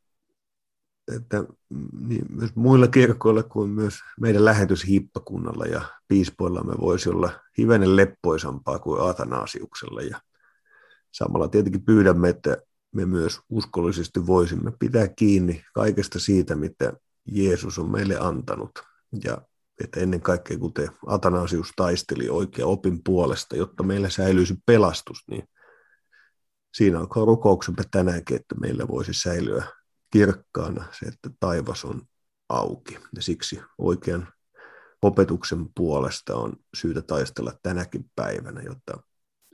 [1.16, 1.44] että
[2.08, 8.78] niin myös muilla kirkoilla kuin myös meidän lähetyshiippakunnalla ja piispoilla me voisi olla hivenen leppoisampaa
[8.78, 10.20] kuin Atanasiuksella ja
[11.12, 12.56] samalla tietenkin pyydämme, että
[12.94, 16.92] me myös uskollisesti voisimme pitää kiinni kaikesta siitä, mitä
[17.32, 18.70] Jeesus on meille antanut.
[19.24, 19.42] Ja
[19.84, 25.48] että ennen kaikkea kuten Atanasius taisteli oikea opin puolesta, jotta meillä säilyisi pelastus, niin
[26.74, 29.64] siinä on rukouksemme tänäänkin, että meillä voisi säilyä
[30.12, 32.02] kirkkaana se, että taivas on
[32.48, 32.98] auki.
[33.16, 34.28] Ja siksi oikean
[35.02, 39.02] opetuksen puolesta on syytä taistella tänäkin päivänä, jotta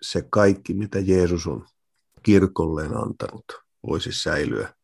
[0.02, 1.66] se kaikki, mitä Jeesus on
[2.22, 3.44] kirkolleen antanut,
[3.86, 4.74] voisi säilyä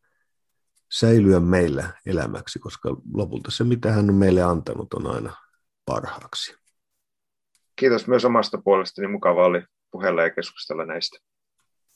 [0.93, 5.37] säilyä meillä elämäksi, koska lopulta se, mitä hän on meille antanut, on aina
[5.85, 6.55] parhaaksi.
[7.77, 9.09] Kiitos myös omasta puolestani.
[9.09, 11.19] Mukava oli puheella ja keskustella näistä.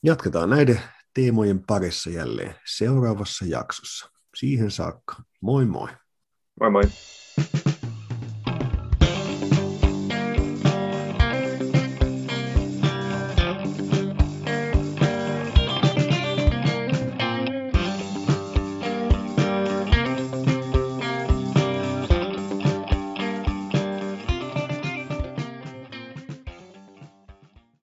[0.03, 0.81] Jatketaan näiden
[1.15, 4.11] teemojen parissa jälleen seuraavassa jaksossa.
[4.35, 5.17] Siihen saakka.
[5.41, 5.89] Moi moi.
[6.61, 6.83] Moi moi.